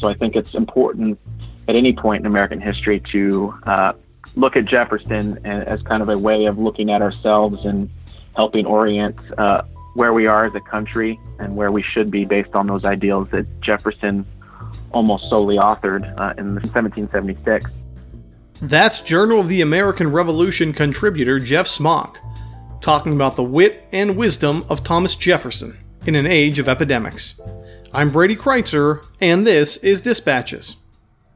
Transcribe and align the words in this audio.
So 0.00 0.08
I 0.08 0.14
think 0.14 0.34
it's 0.34 0.54
important 0.54 1.18
at 1.68 1.76
any 1.76 1.92
point 1.92 2.20
in 2.20 2.26
American 2.26 2.60
history 2.60 3.00
to 3.12 3.54
uh, 3.64 3.92
look 4.34 4.56
at 4.56 4.64
Jefferson 4.64 5.44
as 5.44 5.82
kind 5.82 6.02
of 6.02 6.08
a 6.08 6.18
way 6.18 6.46
of 6.46 6.58
looking 6.58 6.90
at 6.90 7.02
ourselves 7.02 7.64
and 7.64 7.90
helping 8.34 8.66
orient 8.66 9.16
uh, 9.38 9.62
where 9.94 10.12
we 10.12 10.26
are 10.26 10.46
as 10.46 10.54
a 10.54 10.60
country 10.60 11.18
and 11.38 11.56
where 11.56 11.70
we 11.70 11.82
should 11.82 12.10
be 12.10 12.24
based 12.24 12.54
on 12.54 12.66
those 12.66 12.84
ideals 12.84 13.28
that 13.30 13.46
Jefferson 13.60 14.24
almost 14.92 15.28
solely 15.28 15.56
authored 15.56 16.04
uh, 16.18 16.34
in 16.38 16.54
1776. 16.54 17.70
That's 18.62 19.00
Journal 19.00 19.40
of 19.40 19.48
the 19.48 19.60
American 19.62 20.12
Revolution 20.12 20.72
contributor 20.72 21.38
Geoff 21.38 21.66
Smock 21.66 22.18
talking 22.80 23.12
about 23.12 23.36
the 23.36 23.42
wit 23.42 23.86
and 23.92 24.16
wisdom 24.16 24.64
of 24.68 24.82
Thomas 24.82 25.14
Jefferson 25.14 25.76
in 26.06 26.14
an 26.14 26.26
age 26.26 26.58
of 26.58 26.68
epidemics. 26.68 27.40
I'm 27.92 28.12
Brady 28.12 28.36
Crytzer, 28.36 29.04
and 29.20 29.44
this 29.44 29.76
is 29.78 30.00
Dispatches. 30.00 30.84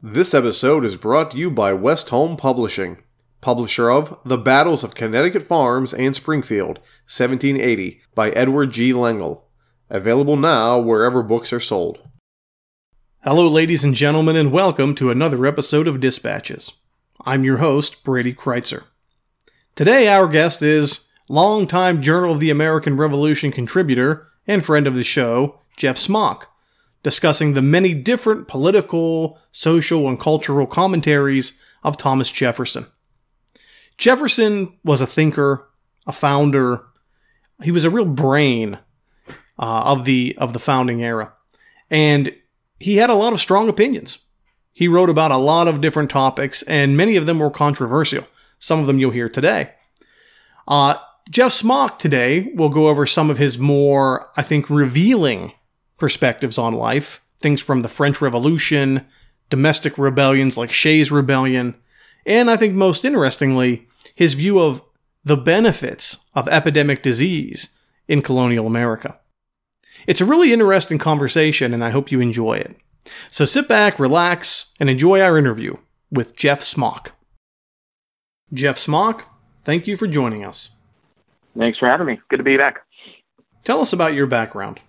This 0.01 0.33
episode 0.33 0.85
is 0.85 0.95
brought 0.95 1.31
to 1.31 1.37
you 1.37 1.51
by 1.51 1.73
Westholme 1.73 2.37
Publishing, 2.37 2.99
publisher 3.41 3.89
of 3.89 4.17
The 4.23 4.37
Battles 4.37 4.81
of 4.81 4.95
Connecticut 4.95 5.43
Farms 5.43 5.93
and 5.93 6.15
Springfield, 6.15 6.77
1780, 7.07 7.99
by 8.15 8.29
Edward 8.29 8.71
G. 8.71 8.93
Lengel. 8.93 9.49
Available 9.89 10.37
now 10.37 10.79
wherever 10.79 11.21
books 11.21 11.51
are 11.51 11.59
sold. 11.59 11.99
Hello, 13.25 13.49
ladies 13.49 13.83
and 13.83 13.93
gentlemen, 13.93 14.37
and 14.37 14.53
welcome 14.53 14.95
to 14.95 15.09
another 15.09 15.45
episode 15.45 15.89
of 15.89 15.99
Dispatches. 15.99 16.71
I'm 17.25 17.43
your 17.43 17.57
host, 17.57 18.01
Brady 18.05 18.33
Crytzer. 18.33 18.85
Today, 19.75 20.07
our 20.07 20.29
guest 20.29 20.61
is 20.61 21.09
longtime 21.27 22.01
Journal 22.01 22.31
of 22.31 22.39
the 22.39 22.49
American 22.49 22.95
Revolution 22.95 23.51
contributor 23.51 24.29
and 24.47 24.63
friend 24.63 24.87
of 24.87 24.95
the 24.95 25.03
show, 25.03 25.59
Geoff 25.77 25.97
Smock, 25.97 26.49
discussing 27.03 27.53
the 27.53 27.61
many 27.61 27.93
different 27.93 28.47
political, 28.47 29.39
social, 29.51 30.07
and 30.07 30.19
cultural 30.19 30.67
commentaries 30.67 31.61
of 31.83 31.97
Thomas 31.97 32.31
Jefferson. 32.31 32.87
Jefferson 33.97 34.77
was 34.83 35.01
a 35.01 35.07
thinker, 35.07 35.69
a 36.07 36.11
founder. 36.11 36.83
He 37.63 37.71
was 37.71 37.85
a 37.85 37.89
real 37.89 38.05
brain 38.05 38.79
uh, 39.57 39.83
of 39.83 40.05
the 40.05 40.35
of 40.37 40.53
the 40.53 40.59
founding 40.59 41.03
era, 41.03 41.33
and 41.89 42.33
he 42.79 42.97
had 42.97 43.09
a 43.09 43.15
lot 43.15 43.33
of 43.33 43.39
strong 43.39 43.69
opinions. 43.69 44.19
He 44.73 44.89
wrote 44.89 45.09
about 45.09 45.31
a 45.31 45.37
lot 45.37 45.69
of 45.69 45.79
different 45.79 46.09
topics, 46.09 46.61
and 46.63 46.97
many 46.97 47.15
of 47.15 47.25
them 47.25 47.39
were 47.39 47.49
controversial. 47.49 48.27
Some 48.59 48.79
of 48.79 48.87
them 48.87 48.99
you'll 48.99 49.11
hear 49.11 49.29
today. 49.29 49.71
Uh, 50.67 50.95
Geoff 51.29 51.53
Smock 51.53 51.97
today 51.97 52.51
will 52.55 52.69
go 52.69 52.89
over 52.89 53.05
some 53.05 53.29
of 53.29 53.37
his 53.37 53.57
more, 53.57 54.29
I 54.35 54.43
think, 54.43 54.69
revealing 54.69 55.53
perspectives 55.97 56.57
on 56.57 56.73
life, 56.73 57.21
things 57.39 57.61
from 57.61 57.81
the 57.81 57.87
French 57.87 58.21
Revolution, 58.21 59.05
domestic 59.49 59.97
rebellions 59.97 60.57
like 60.57 60.71
Shays' 60.71 61.11
Rebellion, 61.11 61.75
and 62.25 62.49
I 62.49 62.57
think 62.57 62.73
most 62.73 63.05
interestingly, 63.05 63.87
his 64.15 64.33
view 64.33 64.59
of 64.59 64.81
the 65.23 65.37
benefits 65.37 66.25
of 66.33 66.47
epidemic 66.47 67.01
disease 67.01 67.77
in 68.07 68.21
colonial 68.21 68.67
America. 68.67 69.19
It's 70.07 70.21
a 70.21 70.25
really 70.25 70.53
interesting 70.53 70.97
conversation, 70.97 71.73
and 71.73 71.83
I 71.83 71.89
hope 71.89 72.11
you 72.11 72.19
enjoy 72.19 72.55
it. 72.55 72.75
So 73.29 73.45
sit 73.45 73.67
back, 73.67 73.99
relax, 73.99 74.73
and 74.79 74.89
enjoy 74.89 75.21
our 75.21 75.37
interview 75.37 75.77
with 76.11 76.35
Geoff 76.35 76.63
Smock. 76.63 77.13
Geoff 78.53 78.77
Smock, 78.77 79.25
thank 79.63 79.87
you 79.87 79.97
for 79.97 80.07
joining 80.07 80.43
us. 80.45 80.71
Thanks 81.57 81.79
for 81.79 81.87
having 81.87 82.07
me. 82.07 82.19
Good 82.29 82.37
to 82.37 82.43
be 82.43 82.57
back. 82.57 82.81
Tell 83.63 83.81
us 83.81 83.93
about 83.93 84.13
your 84.13 84.27
background. 84.27 84.79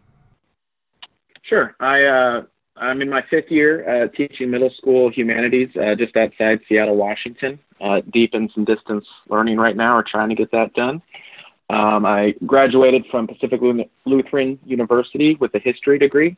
Sure. 1.49 1.75
I 1.81 2.05
uh, 2.05 2.43
I'm 2.77 3.01
in 3.03 3.09
my 3.09 3.23
fifth 3.31 3.51
year 3.51 4.05
uh, 4.05 4.09
teaching 4.09 4.51
middle 4.51 4.71
school 4.77 5.11
humanities 5.11 5.71
uh, 5.77 5.95
just 5.95 6.17
outside 6.17 6.61
Seattle, 6.69 6.97
Washington. 6.97 7.59
Uh, 7.81 8.01
deep 8.13 8.35
in 8.35 8.49
some 8.55 8.65
distance 8.65 9.05
learning 9.29 9.59
right 9.59 9.77
now, 9.77 9.97
or 9.97 10.03
trying 10.03 10.31
to 10.31 10.35
get 10.35 10.51
that 10.51 10.73
done. 10.73 11.03
Um, 11.69 12.07
I 12.07 12.35
graduated 12.47 13.05
from 13.11 13.27
Pacific 13.27 13.61
Lutheran 14.07 14.59
University 14.65 15.37
with 15.41 15.55
a 15.55 15.59
history 15.59 15.99
degree, 15.99 16.37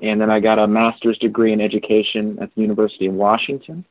and 0.00 0.20
then 0.20 0.30
I 0.30 0.38
got 0.38 0.58
a 0.60 0.66
master's 0.68 1.18
degree 1.18 1.52
in 1.52 1.60
education 1.60 2.38
at 2.40 2.54
the 2.54 2.60
University 2.60 3.06
of 3.06 3.14
Washington. 3.14 3.84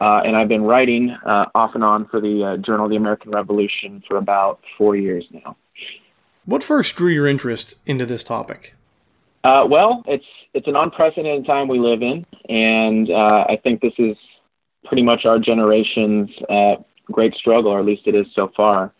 Uh, 0.00 0.20
and 0.24 0.36
I've 0.36 0.48
been 0.48 0.62
writing 0.62 1.10
uh, 1.26 1.46
off 1.54 1.74
and 1.74 1.82
on 1.82 2.06
for 2.06 2.20
the 2.20 2.44
uh, 2.44 2.56
Journal 2.58 2.84
of 2.84 2.90
the 2.90 2.96
American 2.96 3.32
Revolution 3.32 4.04
for 4.06 4.18
about 4.18 4.60
four 4.78 4.94
years 4.94 5.24
now. 5.32 5.56
What 6.44 6.62
first 6.62 6.94
drew 6.94 7.10
your 7.10 7.26
interest 7.26 7.80
into 7.86 8.06
this 8.06 8.22
topic? 8.22 8.75
Uh, 9.44 9.64
well, 9.68 10.02
it's 10.06 10.24
it's 10.54 10.66
an 10.66 10.76
unprecedented 10.76 11.46
time 11.46 11.68
we 11.68 11.78
live 11.78 12.02
in, 12.02 12.26
and 12.48 13.10
uh, 13.10 13.44
I 13.48 13.58
think 13.62 13.80
this 13.80 13.92
is 13.98 14.16
pretty 14.84 15.02
much 15.02 15.24
our 15.24 15.38
generation's 15.38 16.30
uh, 16.48 16.76
great 17.04 17.34
struggle, 17.34 17.70
or 17.70 17.78
at 17.78 17.84
least 17.84 18.02
it 18.06 18.14
is 18.14 18.26
so 18.34 18.50
far. 18.56 18.92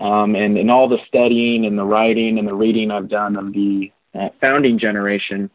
Um, 0.00 0.34
and 0.34 0.56
in 0.58 0.70
all 0.70 0.88
the 0.88 0.98
studying 1.06 1.64
and 1.64 1.78
the 1.78 1.84
writing 1.84 2.38
and 2.38 2.48
the 2.48 2.54
reading 2.54 2.90
I've 2.90 3.08
done 3.08 3.36
of 3.36 3.52
the 3.52 3.92
uh, 4.14 4.28
founding 4.40 4.78
generation, 4.78 5.50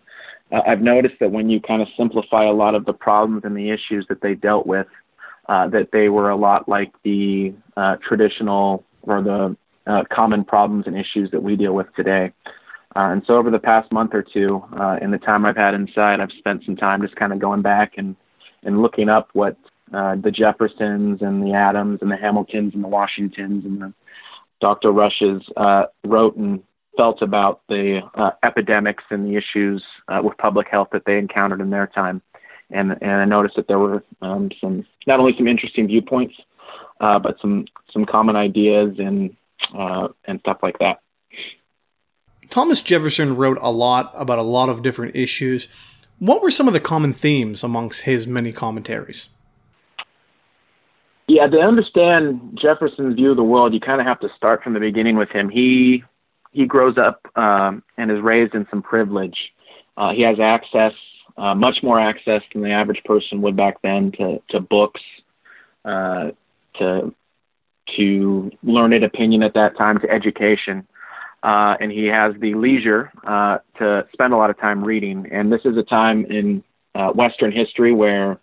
uh, 0.52 0.62
I've 0.68 0.82
noticed 0.82 1.16
that 1.20 1.32
when 1.32 1.50
you 1.50 1.60
kind 1.60 1.82
of 1.82 1.88
simplify 1.98 2.46
a 2.46 2.54
lot 2.54 2.76
of 2.76 2.86
the 2.86 2.94
problems 2.94 3.42
and 3.44 3.58
the 3.58 3.72
issues 3.72 4.06
that 4.10 4.22
they 4.22 4.36
dealt 4.36 4.66
with, 4.66 4.88
uh, 5.50 5.68
that 5.70 5.90
they 5.92 6.10
were 6.10 6.30
a 6.30 6.36
lot 6.36 6.70
like 6.70 6.94
the 7.04 7.54
traditional 8.08 8.84
or 9.02 9.22
the 9.22 9.58
common 10.14 10.44
problems 10.44 10.86
and 10.86 10.98
issues 10.98 11.32
that 11.32 11.42
we 11.42 11.56
deal 11.56 11.74
with 11.74 11.88
today. 11.96 12.32
Uh, 12.98 13.12
and 13.12 13.22
so 13.28 13.36
over 13.36 13.52
the 13.52 13.60
past 13.60 13.92
month 13.92 14.12
or 14.16 14.24
two, 14.24 14.64
uh, 14.80 14.98
in 15.00 15.12
the 15.12 15.20
time 15.20 15.46
I've 15.46 15.56
had 15.56 15.76
inside, 15.76 16.20
I've 16.20 16.32
spent 16.40 16.66
some 16.66 16.76
time 16.76 17.04
just 17.04 17.16
kind 17.16 17.32
of 17.32 17.38
going 17.38 17.62
back 17.62 17.94
and, 17.98 18.16
and 18.64 18.82
looking 18.82 19.08
up 19.08 19.30
what 19.34 19.56
uh, 19.94 20.16
the 20.16 20.32
Jeffersons 20.32 21.22
and 21.22 21.44
the 21.44 21.54
Adams 21.54 22.00
and 22.02 22.10
the 22.10 22.18
Hamiltons 22.18 22.74
and 22.74 22.84
the 22.84 22.88
Washingtons 22.88 23.66
and 23.66 23.80
the 23.80 23.94
Dr. 24.62 24.92
Rushes 24.92 25.44
uh, 25.58 25.86
wrote 26.06 26.36
and 26.38 26.64
felt 26.98 27.22
about 27.22 27.62
the 27.70 28.02
uh, 28.16 28.32
epidemics 28.44 29.04
and 29.12 29.28
the 29.28 29.38
issues 29.38 29.84
uh, 30.08 30.20
with 30.24 30.36
public 30.40 30.68
health 30.68 30.88
that 30.92 31.04
they 31.06 31.20
encountered 31.20 31.62
in 31.62 31.70
their 31.70 31.86
time. 31.86 32.24
And, 32.72 32.98
and 33.00 33.12
I 33.12 33.26
noticed 33.26 33.58
that 33.58 33.68
there 33.68 33.78
were 33.78 34.04
um, 34.24 34.50
some 34.60 34.88
not 35.06 35.20
only 35.20 35.34
some 35.38 35.48
interesting 35.48 35.86
viewpoints, 35.86 36.34
uh, 37.00 37.20
but 37.20 37.38
some 37.40 37.66
some 37.94 38.06
common 38.06 38.36
ideas 38.36 38.96
and 38.98 39.36
uh, 39.78 40.08
and 40.26 40.40
stuff 40.40 40.58
like 40.64 40.80
that. 40.80 41.00
Thomas 42.50 42.82
Jefferson 42.82 43.36
wrote 43.36 43.58
a 43.62 43.72
lot 43.72 44.14
about 44.16 44.40
a 44.40 44.44
lot 44.44 44.70
of 44.70 44.82
different 44.82 45.16
issues. 45.16 45.68
What 46.20 46.42
were 46.42 46.52
some 46.52 46.68
of 46.68 46.74
the 46.74 46.80
common 46.80 47.14
themes 47.14 47.64
amongst 47.64 48.04
his 48.04 48.26
many 48.26 48.52
commentaries? 48.52 49.30
Yeah, 51.28 51.48
to 51.48 51.60
understand 51.60 52.58
Jefferson's 52.60 53.16
view 53.16 53.32
of 53.32 53.38
the 53.38 53.44
world, 53.44 53.74
you 53.74 53.80
kind 53.80 54.00
of 54.00 54.08
have 54.08 54.20
to 54.22 54.30
start 54.36 54.64
from 54.64 54.74
the 54.74 54.80
beginning 54.80 55.18
with 55.18 55.30
him. 55.30 55.50
He 55.50 56.04
he 56.52 56.66
grows 56.66 56.98
up 56.98 57.20
um, 57.36 57.84
and 57.98 58.10
is 58.10 58.22
raised 58.22 58.56
in 58.56 58.66
some 58.72 58.82
privilege. 58.82 59.38
Uh, 59.98 60.14
he 60.14 60.22
has 60.22 60.40
access, 60.40 60.94
uh, 61.38 61.54
much 61.54 61.84
more 61.84 62.00
access 62.00 62.42
than 62.54 62.64
the 62.64 62.72
average 62.72 63.04
person 63.04 63.42
would 63.42 63.58
back 63.58 63.82
then, 63.84 64.12
to 64.14 64.42
to 64.50 64.62
books, 64.62 65.02
uh, 65.84 66.32
to 66.80 67.14
to 67.98 68.52
learned 68.64 69.04
opinion 69.04 69.44
at 69.44 69.54
that 69.54 69.78
time, 69.78 70.00
to 70.00 70.10
education 70.10 70.88
uh, 71.48 71.78
and 71.80 71.94
he 71.94 72.08
has 72.08 72.34
the 72.42 72.54
leisure 72.56 73.10
uh, 73.26 73.58
to 73.78 74.06
spend 74.12 74.34
a 74.34 74.36
lot 74.36 74.50
of 74.50 74.60
time 74.60 74.84
reading. 74.84 75.26
And 75.32 75.50
this 75.50 75.62
is 75.64 75.78
a 75.78 75.84
time 75.84 76.26
in 76.26 76.62
uh, 76.94 77.12
Western 77.12 77.54
history 77.54 77.94
where 77.94 78.34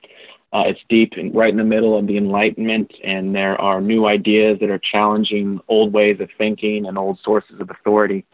uh, 0.55 0.63
it's 0.67 0.81
deep 0.89 1.13
and 1.19 1.35
right 1.35 1.51
in 1.51 1.59
the 1.59 1.65
middle 1.65 1.99
of 1.99 2.07
the 2.07 2.17
Enlightenment, 2.17 2.91
and 3.05 3.35
there 3.35 3.61
are 3.61 3.83
new 3.83 4.07
ideas 4.07 4.57
that 4.61 4.71
are 4.71 4.81
challenging 4.91 5.61
old 5.69 5.93
ways 5.93 6.19
of 6.21 6.31
thinking 6.39 6.87
and 6.87 6.97
old 6.97 7.19
sources 7.23 7.61
of 7.61 7.69
authority. 7.69 8.25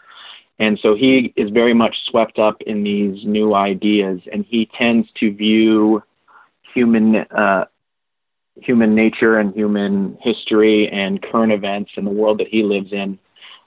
And 0.60 0.78
so 0.80 0.94
he 0.94 1.32
is 1.36 1.50
very 1.50 1.74
much 1.74 1.96
swept 2.08 2.38
up 2.38 2.62
in 2.64 2.84
these 2.84 3.24
new 3.24 3.54
ideas, 3.54 4.20
and 4.32 4.44
he 4.48 4.70
tends 4.78 5.08
to 5.18 5.32
view 5.32 6.00
human 6.74 7.16
uh, 7.16 7.64
human 8.56 8.94
nature 8.94 9.38
and 9.38 9.52
human 9.52 10.16
history 10.20 10.88
and 10.92 11.20
current 11.22 11.50
events 11.50 11.90
and 11.96 12.06
the 12.06 12.10
world 12.10 12.38
that 12.38 12.48
he 12.48 12.62
lives 12.62 12.92
in 12.92 13.18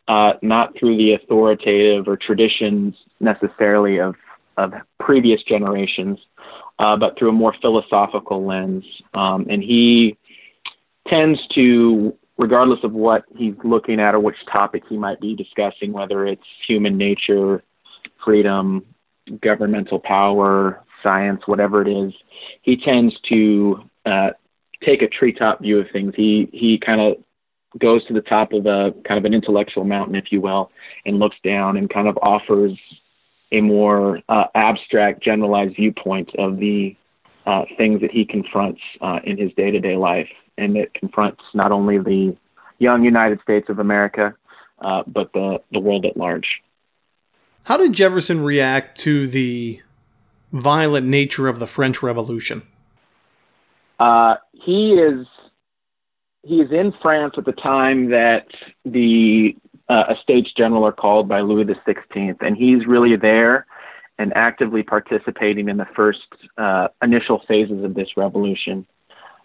uh, 0.08 0.34
not 0.42 0.78
through 0.78 0.98
the 0.98 1.14
authoritative 1.14 2.08
or 2.08 2.18
traditions 2.18 2.96
necessarily 3.20 4.00
of, 4.00 4.16
of 4.58 4.74
previous 5.00 5.42
generations, 5.44 6.20
uh, 6.80 6.96
but 6.98 7.18
through 7.18 7.30
a 7.30 7.34
more 7.34 7.56
philosophical 7.62 8.46
lens. 8.46 8.84
Um, 9.14 9.48
and 9.50 9.64
he 9.64 10.18
tends 11.08 11.40
to, 11.56 12.16
regardless 12.38 12.80
of 12.84 12.94
what 12.94 13.24
he's 13.38 13.56
looking 13.64 14.00
at 14.00 14.16
or 14.16 14.20
which 14.20 14.36
topic 14.52 14.84
he 14.90 14.98
might 14.98 15.20
be 15.22 15.36
discussing, 15.36 15.94
whether 15.94 16.26
it's 16.26 16.44
human 16.68 16.98
nature, 16.98 17.64
freedom, 18.24 18.86
governmental 19.42 20.00
power, 20.00 20.84
science, 21.02 21.42
whatever 21.46 21.82
it 21.82 21.88
is, 21.88 22.14
he 22.62 22.78
tends 22.78 23.14
to 23.30 23.84
uh, 24.06 24.30
take 24.84 25.02
a 25.02 25.08
treetop 25.08 25.62
view 25.62 25.80
of 25.80 25.88
things. 25.92 26.14
He 26.16 26.50
he 26.52 26.78
kind 26.78 27.02
of 27.02 27.24
goes 27.80 28.06
to 28.08 28.14
the 28.14 28.22
top 28.22 28.54
of 28.54 28.66
a 28.66 28.94
kind 29.08 29.18
of 29.18 29.26
an 29.26 29.34
intellectual 29.34 29.84
mountain, 29.84 30.16
if 30.16 30.26
you 30.32 30.42
will, 30.42 30.72
and 31.06 31.20
looks 31.20 31.38
down 31.44 31.78
and 31.78 31.90
kind 31.90 32.08
of 32.08 32.18
offers 32.22 32.78
a 33.52 33.62
more 33.62 34.20
uh, 34.30 34.46
abstract, 34.56 35.24
generalized 35.24 35.76
viewpoint 35.76 36.30
of 36.38 36.58
the 36.58 36.96
uh, 37.46 37.64
things 37.78 38.02
that 38.02 38.12
he 38.12 38.26
confronts 38.26 38.82
uh, 39.02 39.20
in 39.24 39.38
his 39.38 39.52
day-to-day 39.54 39.96
life, 39.96 40.30
and 40.58 40.78
it 40.78 40.94
confronts 40.94 41.42
not 41.54 41.72
only 41.72 41.98
the 41.98 42.36
young 42.80 43.04
United 43.04 43.40
States 43.42 43.68
of 43.70 43.80
America, 43.80 44.34
uh, 44.80 45.04
but 45.08 45.32
the 45.34 45.60
the 45.72 45.80
world 45.80 46.06
at 46.06 46.18
large. 46.18 46.62
How 47.66 47.78
did 47.78 47.94
Jefferson 47.94 48.44
react 48.44 49.00
to 49.02 49.28
the 49.28 49.82
violent 50.52 51.08
nature 51.08 51.48
of 51.48 51.60
the 51.60 51.68
French 51.68 52.04
Revolution? 52.04 52.64
Uh, 54.00 54.36
he 54.52 54.94
is 54.94 55.26
he 56.44 56.56
is 56.56 56.72
in 56.72 56.94
France 57.02 57.36
at 57.38 57.46
the 57.46 57.54
time 57.54 58.10
that 58.10 58.48
the 58.86 59.56
uh, 59.90 60.04
Estates 60.18 60.52
General 60.56 60.84
are 60.84 60.92
called 60.92 61.28
by 61.28 61.42
Louis 61.42 61.64
the 61.64 61.76
Sixteenth, 61.86 62.38
and 62.42 62.56
he's 62.56 62.86
really 62.86 63.16
there 63.16 63.66
and 64.20 64.32
actively 64.36 64.84
participating 64.84 65.70
in 65.70 65.78
the 65.78 65.88
first 65.96 66.20
uh, 66.58 66.90
initial 67.02 67.42
phases 67.48 67.84
of 67.84 67.96
this 67.96 68.10
revolution. 68.16 68.86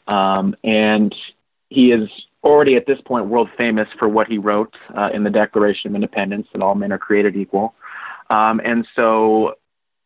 Um, 0.07 0.55
and 0.63 1.15
he 1.71 1.93
is 1.93 2.09
already 2.45 2.77
at 2.77 2.87
this 2.87 3.01
point 3.05 3.27
world 3.27 3.49
famous 3.57 3.89
for 3.99 4.09
what 4.09 4.27
he 4.27 4.39
wrote 4.39 4.75
uh, 4.97 5.09
in 5.13 5.25
the 5.25 5.31
Declaration 5.31 5.91
of 5.91 5.95
Independence 5.95 6.49
that 6.53 6.63
all 6.63 6.75
men 6.75 6.93
are 6.93 6.99
created 6.99 7.37
equal. 7.37 7.75
Um, 8.31 8.61
and 8.65 8.87
so 8.95 9.55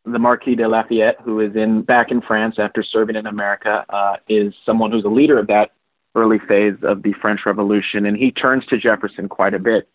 the 0.05 0.19
Marquis 0.19 0.57
de 0.57 0.67
Lafayette, 0.69 1.21
who 1.25 1.41
is 1.41 1.55
in 1.57 1.83
back 1.83 2.11
in 2.11 2.21
France 2.21 2.57
after 2.59 2.83
serving 2.83 3.17
in 3.17 3.27
America, 3.27 3.85
uh, 3.89 4.17
is 4.29 4.55
someone 4.65 4.91
who's 4.91 5.05
a 5.05 5.09
leader 5.09 5.39
of 5.39 5.47
that 5.49 5.73
early 6.15 6.39
phase 6.39 6.77
of 6.83 7.03
the 7.03 7.13
French 7.21 7.41
Revolution, 7.47 8.07
and 8.07 8.17
he 8.17 8.31
turns 8.31 8.65
to 8.67 8.79
Jefferson 8.79 9.29
quite 9.29 9.55
a 9.55 9.59
bit. 9.59 9.89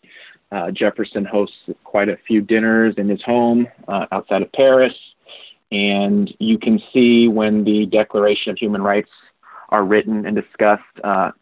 Uh, 0.50 0.70
Jefferson 0.70 1.24
hosts 1.24 1.56
quite 1.84 2.08
a 2.08 2.16
few 2.26 2.40
dinners 2.40 2.94
in 2.96 3.08
his 3.08 3.22
home 3.22 3.68
uh, 3.86 4.06
outside 4.10 4.42
of 4.42 4.50
Paris, 4.52 4.94
and 5.70 6.32
you 6.38 6.58
can 6.58 6.80
see 6.92 7.28
when 7.28 7.64
the 7.64 7.86
Declaration 7.86 8.50
of 8.50 8.58
Human 8.58 8.82
Rights 8.82 9.10
are 9.68 9.84
written 9.84 10.26
and 10.26 10.34
discussed. 10.34 10.82
Uh, 11.04 11.32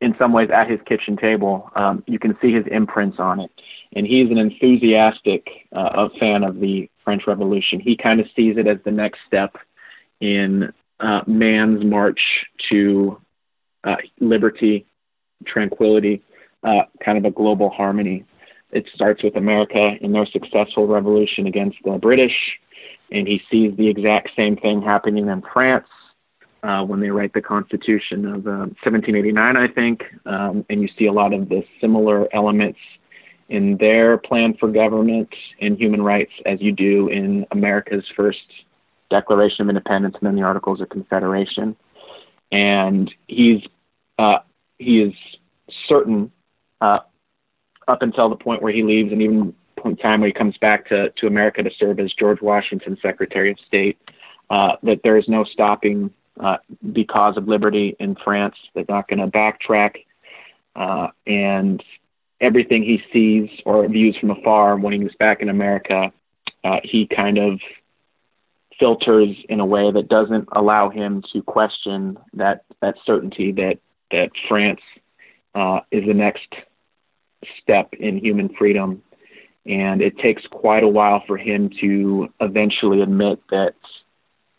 in 0.00 0.14
some 0.18 0.32
ways, 0.32 0.50
at 0.52 0.68
his 0.68 0.80
kitchen 0.86 1.16
table, 1.16 1.70
um, 1.76 2.02
you 2.06 2.18
can 2.18 2.36
see 2.42 2.52
his 2.52 2.66
imprints 2.66 3.18
on 3.18 3.40
it 3.40 3.50
and 3.94 4.06
he's 4.06 4.30
an 4.30 4.38
enthusiastic 4.38 5.46
uh, 5.72 6.08
fan 6.18 6.42
of 6.42 6.60
the 6.60 6.90
French 7.04 7.22
Revolution. 7.26 7.80
He 7.80 7.96
kind 7.96 8.20
of 8.20 8.26
sees 8.34 8.56
it 8.56 8.66
as 8.66 8.78
the 8.84 8.90
next 8.90 9.20
step 9.26 9.56
in 10.20 10.72
uh, 11.00 11.20
man's 11.26 11.84
march 11.84 12.20
to 12.70 13.20
uh, 13.84 13.96
liberty, 14.20 14.86
tranquility, 15.46 16.22
uh, 16.62 16.82
kind 17.04 17.18
of 17.18 17.24
a 17.24 17.30
global 17.30 17.70
harmony. 17.70 18.24
It 18.72 18.88
starts 18.94 19.22
with 19.22 19.36
America 19.36 19.92
in 20.00 20.12
their 20.12 20.26
successful 20.26 20.86
revolution 20.86 21.46
against 21.46 21.78
the 21.84 21.92
British, 21.92 22.34
and 23.12 23.28
he 23.28 23.40
sees 23.50 23.76
the 23.76 23.88
exact 23.88 24.30
same 24.36 24.56
thing 24.56 24.82
happening 24.82 25.28
in 25.28 25.42
France. 25.52 25.86
Uh, 26.62 26.82
when 26.82 26.98
they 26.98 27.10
write 27.10 27.34
the 27.34 27.42
Constitution 27.42 28.24
of 28.24 28.46
1789, 28.46 29.56
uh, 29.56 29.60
I 29.60 29.68
think, 29.68 30.02
um, 30.24 30.64
and 30.70 30.80
you 30.80 30.88
see 30.98 31.04
a 31.04 31.12
lot 31.12 31.34
of 31.34 31.50
the 31.50 31.62
similar 31.78 32.26
elements 32.34 32.78
in 33.50 33.76
their 33.76 34.16
plan 34.16 34.54
for 34.58 34.70
government 34.70 35.28
and 35.60 35.78
human 35.78 36.00
rights 36.00 36.32
as 36.46 36.62
you 36.62 36.72
do 36.72 37.08
in 37.08 37.46
America's 37.50 38.04
first 38.16 38.38
Declaration 39.10 39.62
of 39.62 39.68
Independence 39.68 40.16
and 40.18 40.26
then 40.26 40.36
the 40.36 40.42
Articles 40.42 40.80
of 40.80 40.88
Confederation. 40.88 41.76
And 42.50 43.12
he's 43.28 43.60
uh, 44.18 44.38
he 44.78 45.00
is 45.00 45.14
certain 45.88 46.30
uh, 46.80 47.00
up 47.88 48.02
until 48.02 48.28
the 48.28 48.36
point 48.36 48.62
where 48.62 48.72
he 48.72 48.82
leaves, 48.82 49.12
and 49.12 49.22
even 49.22 49.54
point 49.76 49.98
in 49.98 50.02
time 50.02 50.20
where 50.20 50.28
he 50.28 50.32
comes 50.32 50.56
back 50.58 50.88
to, 50.88 51.10
to 51.10 51.26
America 51.26 51.62
to 51.62 51.70
serve 51.78 52.00
as 52.00 52.12
George 52.18 52.40
Washington 52.40 52.96
Secretary 53.02 53.50
of 53.50 53.58
State, 53.66 53.98
uh, 54.50 54.76
that 54.82 55.00
there 55.02 55.16
is 55.16 55.28
no 55.28 55.44
stopping 55.44 56.10
uh, 56.40 56.56
the 56.82 57.04
cause 57.04 57.36
of 57.36 57.46
liberty 57.46 57.96
in 58.00 58.16
France. 58.24 58.56
They're 58.74 58.84
not 58.88 59.08
going 59.08 59.20
to 59.20 59.26
backtrack. 59.26 60.04
Uh, 60.74 61.08
and 61.26 61.82
everything 62.40 62.82
he 62.82 63.00
sees 63.12 63.48
or 63.64 63.86
views 63.88 64.16
from 64.20 64.30
afar 64.30 64.76
when 64.76 65.00
he's 65.00 65.14
back 65.18 65.40
in 65.40 65.48
America, 65.48 66.12
uh, 66.64 66.80
he 66.82 67.06
kind 67.06 67.38
of 67.38 67.60
filters 68.78 69.36
in 69.48 69.60
a 69.60 69.66
way 69.66 69.92
that 69.92 70.08
doesn't 70.08 70.48
allow 70.52 70.88
him 70.88 71.22
to 71.32 71.42
question 71.42 72.18
that 72.32 72.64
that 72.82 72.96
certainty 73.06 73.52
that 73.52 73.78
that 74.14 74.30
France 74.48 74.80
uh, 75.56 75.80
is 75.90 76.06
the 76.06 76.14
next 76.14 76.48
step 77.60 77.92
in 77.98 78.18
human 78.18 78.48
freedom, 78.56 79.02
and 79.66 80.00
it 80.00 80.16
takes 80.18 80.42
quite 80.50 80.84
a 80.84 80.88
while 80.88 81.22
for 81.26 81.36
him 81.36 81.70
to 81.80 82.28
eventually 82.40 83.02
admit 83.02 83.40
that 83.50 83.74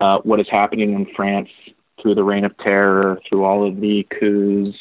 uh, 0.02 0.20
what 0.24 0.42
is 0.42 0.48
happening 0.52 0.94
in 0.94 1.08
France 1.16 1.50
through 2.02 2.16
the 2.16 2.24
reign 2.24 2.44
of 2.44 2.58
terror, 2.58 3.18
through 3.28 3.46
all 3.46 3.66
of 3.66 3.80
the 3.80 4.06
coups, 4.20 4.78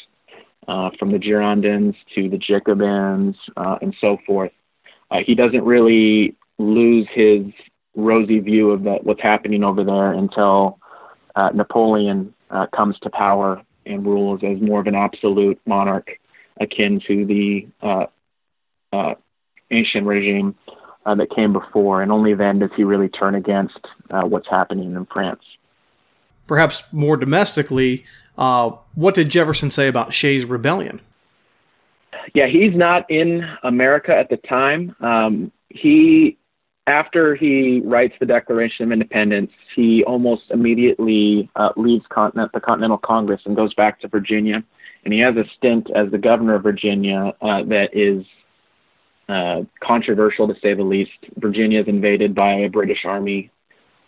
uh, 0.67 0.89
from 0.99 1.11
the 1.11 1.19
Girondins 1.19 1.95
to 2.15 2.29
the 2.29 2.37
Jacobins 2.37 3.35
uh, 3.55 3.77
and 3.81 3.95
so 4.01 4.17
forth. 4.27 4.51
Uh, 5.09 5.19
he 5.25 5.35
doesn't 5.35 5.63
really 5.63 6.35
lose 6.57 7.07
his 7.13 7.43
rosy 7.95 8.39
view 8.39 8.71
of 8.71 8.83
that, 8.83 9.05
what's 9.05 9.21
happening 9.21 9.63
over 9.63 9.83
there 9.85 10.11
until 10.11 10.79
uh, 11.35 11.49
Napoleon 11.53 12.33
uh, 12.49 12.65
comes 12.75 12.97
to 12.99 13.09
power 13.09 13.61
and 13.85 14.05
rules 14.05 14.41
as 14.43 14.59
more 14.61 14.79
of 14.79 14.87
an 14.87 14.95
absolute 14.95 15.59
monarch 15.65 16.19
akin 16.59 17.01
to 17.07 17.25
the 17.25 17.67
ancient 19.71 20.05
regime 20.05 20.55
that 21.05 21.27
came 21.35 21.53
before. 21.53 22.01
And 22.01 22.11
only 22.11 22.33
then 22.33 22.59
does 22.59 22.71
he 22.75 22.83
really 22.83 23.09
turn 23.09 23.35
against 23.35 23.79
what's 24.09 24.47
happening 24.49 24.95
in 24.95 25.05
France. 25.05 25.43
Perhaps 26.47 26.83
more 26.93 27.17
domestically, 27.17 28.05
uh, 28.37 28.71
what 28.93 29.15
did 29.15 29.29
Jefferson 29.29 29.71
say 29.71 29.87
about 29.87 30.13
Shays' 30.13 30.45
rebellion? 30.45 31.01
Yeah, 32.33 32.47
he's 32.47 32.75
not 32.75 33.09
in 33.09 33.47
America 33.63 34.15
at 34.15 34.29
the 34.29 34.37
time. 34.37 34.95
Um, 34.99 35.51
he, 35.69 36.37
after 36.87 37.35
he 37.35 37.81
writes 37.83 38.13
the 38.19 38.25
Declaration 38.25 38.85
of 38.85 38.91
Independence, 38.91 39.51
he 39.75 40.03
almost 40.03 40.43
immediately 40.51 41.49
uh, 41.55 41.69
leaves 41.75 42.05
continent, 42.09 42.51
the 42.53 42.59
Continental 42.59 42.97
Congress 42.97 43.41
and 43.45 43.55
goes 43.55 43.73
back 43.73 43.99
to 44.01 44.07
Virginia. 44.07 44.63
And 45.03 45.13
he 45.13 45.19
has 45.19 45.35
a 45.35 45.45
stint 45.57 45.89
as 45.95 46.11
the 46.11 46.17
governor 46.17 46.55
of 46.55 46.63
Virginia 46.63 47.33
uh, 47.41 47.63
that 47.63 47.89
is 47.93 48.25
uh, 49.29 49.63
controversial 49.83 50.47
to 50.47 50.53
say 50.61 50.73
the 50.73 50.83
least. 50.83 51.11
Virginia 51.37 51.81
is 51.81 51.87
invaded 51.87 52.35
by 52.35 52.53
a 52.53 52.69
British 52.69 53.05
army 53.05 53.51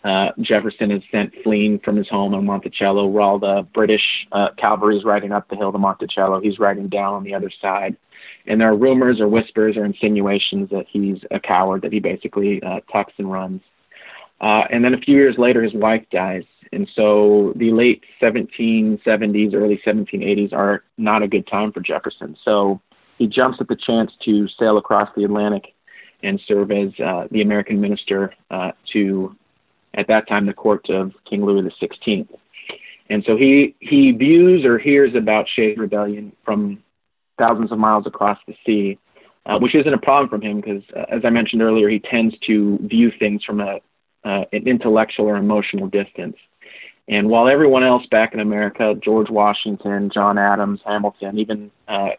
uh, 0.04 0.28
Jefferson 0.40 0.90
is 0.90 1.02
sent 1.10 1.32
fleeing 1.42 1.80
from 1.80 1.96
his 1.96 2.08
home 2.08 2.34
in 2.34 2.46
Monticello, 2.46 3.06
while 3.06 3.28
all 3.28 3.38
the 3.38 3.66
British 3.74 4.26
uh, 4.32 4.48
cavalry 4.56 4.96
is 4.96 5.04
riding 5.04 5.32
up 5.32 5.48
the 5.48 5.56
hill 5.56 5.72
to 5.72 5.78
Monticello. 5.78 6.40
He's 6.40 6.58
riding 6.58 6.88
down 6.88 7.14
on 7.14 7.24
the 7.24 7.34
other 7.34 7.50
side. 7.60 7.96
And 8.46 8.60
there 8.60 8.70
are 8.70 8.76
rumors 8.76 9.20
or 9.20 9.28
whispers 9.28 9.76
or 9.76 9.84
insinuations 9.84 10.70
that 10.70 10.86
he's 10.90 11.18
a 11.30 11.40
coward, 11.40 11.82
that 11.82 11.92
he 11.92 12.00
basically 12.00 12.62
uh, 12.62 12.80
tucks 12.90 13.12
and 13.18 13.30
runs. 13.30 13.60
Uh, 14.40 14.62
and 14.70 14.84
then 14.84 14.94
a 14.94 14.98
few 14.98 15.16
years 15.16 15.34
later, 15.36 15.62
his 15.62 15.74
wife 15.74 16.04
dies. 16.12 16.44
And 16.72 16.88
so 16.94 17.52
the 17.56 17.72
late 17.72 18.04
1770s, 18.22 19.54
early 19.54 19.80
1780s 19.84 20.52
are 20.52 20.84
not 20.96 21.22
a 21.22 21.28
good 21.28 21.46
time 21.46 21.72
for 21.72 21.80
Jefferson. 21.80 22.36
So 22.44 22.80
he 23.18 23.26
jumps 23.26 23.58
at 23.60 23.68
the 23.68 23.76
chance 23.76 24.12
to 24.24 24.46
sail 24.58 24.78
across 24.78 25.08
the 25.16 25.24
Atlantic 25.24 25.74
and 26.22 26.40
serve 26.46 26.70
as 26.70 26.88
uh, 27.04 27.26
the 27.30 27.42
American 27.42 27.80
minister 27.80 28.32
uh, 28.50 28.72
to 28.92 29.36
at 29.98 30.06
that 30.06 30.28
time 30.28 30.46
the 30.46 30.54
court 30.54 30.88
of 30.88 31.12
King 31.28 31.44
Louis 31.44 31.62
XVI. 31.62 32.26
And 33.10 33.24
so 33.26 33.36
he, 33.36 33.74
he 33.80 34.12
views 34.12 34.64
or 34.64 34.78
hears 34.78 35.14
about 35.14 35.46
Shays' 35.54 35.76
rebellion 35.76 36.32
from 36.44 36.82
thousands 37.36 37.72
of 37.72 37.78
miles 37.78 38.06
across 38.06 38.38
the 38.46 38.54
sea, 38.64 38.98
uh, 39.44 39.58
which 39.58 39.74
isn't 39.74 39.92
a 39.92 39.98
problem 39.98 40.28
for 40.28 40.46
him 40.46 40.60
because, 40.60 40.82
uh, 40.96 41.04
as 41.10 41.22
I 41.24 41.30
mentioned 41.30 41.62
earlier, 41.62 41.88
he 41.88 41.98
tends 41.98 42.38
to 42.46 42.78
view 42.82 43.10
things 43.18 43.42
from 43.44 43.60
a, 43.60 43.80
uh, 44.24 44.44
an 44.52 44.68
intellectual 44.68 45.26
or 45.26 45.36
emotional 45.36 45.88
distance. 45.88 46.36
And 47.08 47.28
while 47.28 47.48
everyone 47.48 47.82
else 47.82 48.04
back 48.10 48.34
in 48.34 48.40
America, 48.40 48.94
George 49.02 49.30
Washington, 49.30 50.10
John 50.12 50.36
Adams, 50.38 50.80
Hamilton, 50.84 51.38
even 51.38 51.70
uh, 51.88 52.10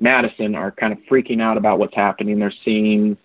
Madison, 0.00 0.54
are 0.54 0.70
kind 0.70 0.94
of 0.94 0.98
freaking 1.10 1.42
out 1.42 1.58
about 1.58 1.78
what's 1.78 1.94
happening, 1.94 2.38
they're 2.38 2.52
seeing 2.64 3.18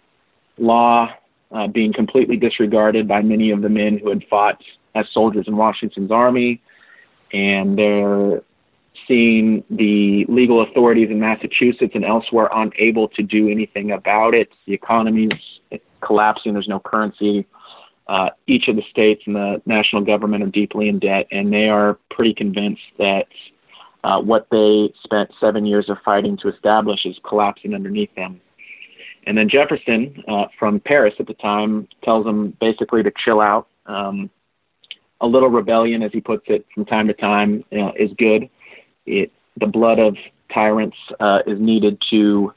law 0.57 1.09
uh, 1.51 1.67
being 1.67 1.93
completely 1.93 2.37
disregarded 2.37 3.07
by 3.07 3.21
many 3.21 3.51
of 3.51 3.61
the 3.61 3.69
men 3.69 3.97
who 3.97 4.09
had 4.09 4.23
fought 4.29 4.61
as 4.95 5.05
soldiers 5.13 5.45
in 5.47 5.57
Washington's 5.57 6.11
army, 6.11 6.61
and 7.33 7.77
they're 7.77 8.41
seeing 9.07 9.63
the 9.69 10.25
legal 10.27 10.61
authorities 10.61 11.09
in 11.11 11.19
Massachusetts 11.19 11.91
and 11.93 12.05
elsewhere 12.05 12.49
unable 12.53 13.07
to 13.09 13.21
do 13.21 13.49
anything 13.49 13.91
about 13.91 14.33
it. 14.33 14.49
The 14.65 14.73
economy's 14.73 15.31
collapsing. 16.01 16.53
There's 16.53 16.67
no 16.67 16.79
currency. 16.79 17.45
Uh, 18.07 18.29
each 18.47 18.67
of 18.67 18.75
the 18.75 18.83
states 18.89 19.23
and 19.25 19.35
the 19.35 19.61
national 19.65 20.03
government 20.03 20.43
are 20.43 20.47
deeply 20.47 20.87
in 20.89 20.99
debt, 20.99 21.27
and 21.31 21.51
they 21.51 21.69
are 21.69 21.97
pretty 22.11 22.33
convinced 22.33 22.83
that 22.97 23.25
uh, 24.03 24.21
what 24.21 24.47
they 24.51 24.93
spent 25.03 25.31
seven 25.39 25.65
years 25.65 25.89
of 25.89 25.97
fighting 26.05 26.37
to 26.37 26.47
establish 26.47 27.05
is 27.05 27.17
collapsing 27.27 27.73
underneath 27.73 28.13
them. 28.15 28.39
And 29.25 29.37
then 29.37 29.49
Jefferson, 29.49 30.23
uh, 30.27 30.45
from 30.59 30.79
Paris 30.79 31.13
at 31.19 31.27
the 31.27 31.33
time, 31.35 31.87
tells 32.03 32.25
him 32.25 32.55
basically 32.59 33.03
to 33.03 33.11
chill 33.23 33.41
out. 33.41 33.67
Um, 33.85 34.29
a 35.21 35.27
little 35.27 35.49
rebellion, 35.49 36.03
as 36.03 36.11
he 36.11 36.21
puts 36.21 36.43
it, 36.47 36.65
from 36.73 36.85
time 36.85 37.07
to 37.07 37.13
time 37.13 37.63
is 37.71 38.11
good. 38.17 38.49
It 39.05 39.31
the 39.57 39.67
blood 39.67 39.99
of 39.99 40.15
tyrants 40.53 40.97
uh, 41.19 41.39
is 41.47 41.59
needed 41.59 42.01
to. 42.09 42.53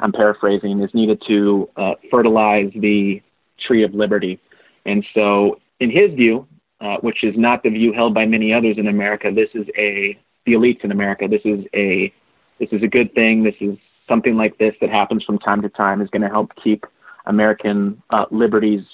I'm 0.00 0.12
paraphrasing. 0.12 0.80
Is 0.82 0.92
needed 0.94 1.22
to 1.28 1.68
uh, 1.76 1.94
fertilize 2.10 2.70
the 2.74 3.22
tree 3.66 3.84
of 3.84 3.94
liberty. 3.94 4.40
And 4.84 5.04
so, 5.14 5.60
in 5.80 5.90
his 5.90 6.12
view, 6.14 6.46
uh, 6.80 6.96
which 7.00 7.22
is 7.22 7.34
not 7.36 7.62
the 7.62 7.70
view 7.70 7.92
held 7.92 8.14
by 8.14 8.26
many 8.26 8.52
others 8.52 8.76
in 8.78 8.88
America, 8.88 9.30
this 9.32 9.48
is 9.54 9.66
a 9.78 10.18
the 10.44 10.52
elites 10.52 10.84
in 10.84 10.90
America. 10.90 11.28
This 11.28 11.42
is 11.44 11.64
a 11.74 12.12
this 12.58 12.68
is 12.72 12.82
a 12.82 12.88
good 12.88 13.14
thing. 13.14 13.42
This 13.42 13.54
is 13.60 13.78
something 14.12 14.36
like 14.36 14.58
this 14.58 14.74
that 14.82 14.90
happens 14.90 15.24
from 15.24 15.38
time 15.38 15.62
to 15.62 15.70
time 15.70 16.02
is 16.02 16.10
going 16.10 16.20
to 16.20 16.28
help 16.28 16.52
keep 16.62 16.84
American 17.24 18.02
uh, 18.10 18.26
liberties 18.30 18.84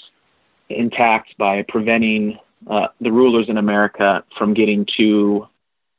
intact 0.69 1.37
by 1.39 1.65
preventing 1.67 2.39
uh, 2.71 2.87
the 3.01 3.11
rulers 3.11 3.47
in 3.49 3.59
America 3.59 4.23
from 4.37 4.55
getting 4.55 4.87
too 4.97 5.45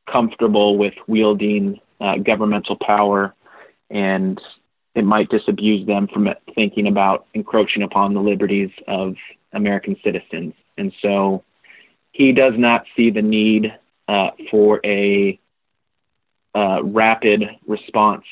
comfortable 0.10 0.78
with 0.78 0.94
wielding 1.08 1.82
uh, 2.00 2.16
governmental 2.18 2.78
power, 2.78 3.36
and 3.90 4.40
it 4.96 5.04
might 5.04 5.28
disabuse 5.30 5.86
them 5.86 6.08
from 6.08 6.30
thinking 6.56 6.88
about 6.88 7.26
encroaching 7.34 7.84
upon 7.84 8.14
the 8.14 8.22
liberties 8.22 8.72
of 8.88 9.16
American 9.52 9.98
citizens. 10.02 10.54
And 10.78 10.94
so 11.02 11.44
he 12.14 12.32
does 12.32 12.54
not 12.56 12.86
see 12.96 13.10
the 13.10 13.22
need 13.22 13.74
uh, 14.08 14.30
for 14.50 14.80
a 14.86 15.38
uh, 16.56 16.84
rapid 16.84 17.44
response 17.68 18.24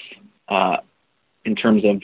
uh, 0.49 0.77
in 1.45 1.55
terms 1.55 1.83
of 1.85 2.01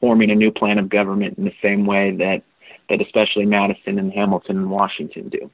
forming 0.00 0.30
a 0.30 0.34
new 0.34 0.50
plan 0.50 0.78
of 0.78 0.88
government 0.88 1.38
in 1.38 1.44
the 1.44 1.54
same 1.62 1.86
way 1.86 2.14
that 2.16 2.42
that 2.88 3.00
especially 3.00 3.44
Madison 3.44 3.98
and 3.98 4.12
Hamilton 4.12 4.58
and 4.58 4.70
Washington 4.70 5.28
do. 5.28 5.50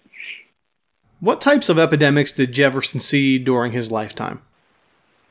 What 1.20 1.40
types 1.40 1.68
of 1.68 1.78
epidemics 1.78 2.32
did 2.32 2.52
Jefferson 2.52 3.00
see 3.00 3.38
during 3.38 3.72
his 3.72 3.90
lifetime? 3.90 4.42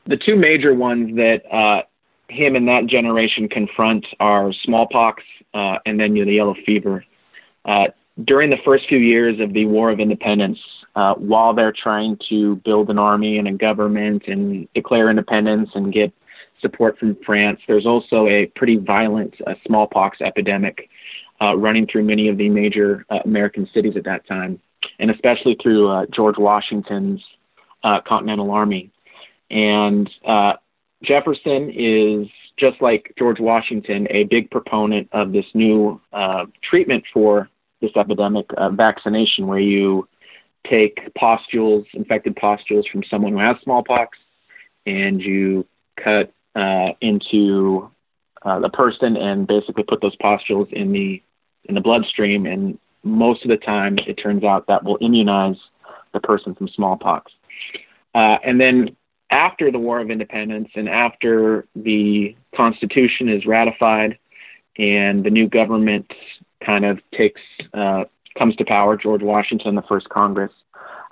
The 0.06 0.16
two 0.16 0.34
major 0.34 0.74
ones 0.74 1.14
that 1.16 1.42
uh, 1.54 1.82
him 2.28 2.56
and 2.56 2.66
that 2.66 2.86
generation 2.86 3.48
confront 3.48 4.06
are 4.18 4.52
smallpox 4.64 5.22
uh, 5.54 5.76
and 5.86 6.00
then 6.00 6.16
you 6.16 6.24
know, 6.24 6.30
the 6.30 6.36
yellow 6.36 6.56
fever. 6.66 7.04
Uh, 7.64 7.88
during 8.24 8.50
the 8.50 8.56
first 8.64 8.88
few 8.88 8.98
years 8.98 9.38
of 9.40 9.52
the 9.52 9.66
War 9.66 9.90
of 9.90 10.00
Independence, 10.00 10.58
uh, 10.96 11.14
while 11.14 11.54
they're 11.54 11.72
trying 11.72 12.18
to 12.28 12.56
build 12.56 12.90
an 12.90 12.98
army 12.98 13.38
and 13.38 13.48
a 13.48 13.52
government 13.52 14.24
and 14.26 14.68
declare 14.74 15.08
independence 15.08 15.70
and 15.74 15.92
get 15.92 16.12
support 16.62 16.98
from 16.98 17.16
France, 17.26 17.60
there's 17.68 17.84
also 17.84 18.26
a 18.26 18.46
pretty 18.56 18.76
violent 18.76 19.34
uh, 19.46 19.54
smallpox 19.66 20.22
epidemic 20.22 20.88
uh, 21.42 21.54
running 21.56 21.86
through 21.86 22.04
many 22.04 22.28
of 22.28 22.38
the 22.38 22.48
major 22.48 23.04
uh, 23.10 23.18
American 23.24 23.68
cities 23.74 23.94
at 23.96 24.04
that 24.04 24.26
time, 24.26 24.58
and 24.98 25.10
especially 25.10 25.56
through 25.62 25.88
uh, 25.88 26.06
George 26.14 26.38
Washington's 26.38 27.20
uh, 27.84 28.00
Continental 28.06 28.50
Army. 28.50 28.90
And 29.50 30.08
Jefferson 31.02 31.70
is 31.74 32.28
just 32.56 32.80
like 32.80 33.12
George 33.18 33.40
Washington, 33.40 34.06
a 34.10 34.24
big 34.24 34.50
proponent 34.50 35.08
of 35.12 35.32
this 35.32 35.44
new 35.52 36.00
treatment 36.62 37.04
for 37.12 37.50
this 37.80 37.90
epidemic, 37.96 38.46
vaccination, 38.72 39.46
where 39.48 39.58
you 39.58 40.08
take 40.70 41.12
pustules, 41.14 41.84
infected 41.92 42.36
pustules 42.36 42.86
from 42.90 43.02
someone 43.10 43.32
who 43.32 43.40
has 43.40 43.56
smallpox, 43.64 44.16
and 44.86 45.20
you 45.20 45.66
cut 46.02 46.32
uh, 46.54 46.90
into 47.00 47.90
uh, 48.42 48.58
the 48.60 48.68
person 48.68 49.16
and 49.16 49.46
basically 49.46 49.84
put 49.84 50.00
those 50.00 50.16
pustules 50.16 50.68
in 50.72 50.92
the 50.92 51.22
in 51.64 51.74
the 51.74 51.80
bloodstream. 51.80 52.46
And 52.46 52.78
most 53.04 53.44
of 53.44 53.48
the 53.48 53.56
time, 53.56 53.98
it 54.06 54.14
turns 54.14 54.44
out 54.44 54.66
that 54.66 54.84
will 54.84 54.98
immunize 55.00 55.56
the 56.12 56.20
person 56.20 56.54
from 56.54 56.68
smallpox. 56.68 57.32
Uh, 58.14 58.36
and 58.44 58.60
then 58.60 58.96
after 59.30 59.70
the 59.70 59.78
War 59.78 60.00
of 60.00 60.10
Independence 60.10 60.68
and 60.74 60.88
after 60.88 61.66
the 61.74 62.36
Constitution 62.54 63.28
is 63.28 63.46
ratified 63.46 64.18
and 64.76 65.24
the 65.24 65.30
new 65.30 65.48
government 65.48 66.12
kind 66.64 66.84
of 66.84 67.00
takes 67.16 67.40
uh, 67.74 68.04
comes 68.36 68.56
to 68.56 68.64
power, 68.64 68.96
George 68.96 69.22
Washington, 69.22 69.74
the 69.74 69.82
first 69.82 70.08
Congress, 70.08 70.52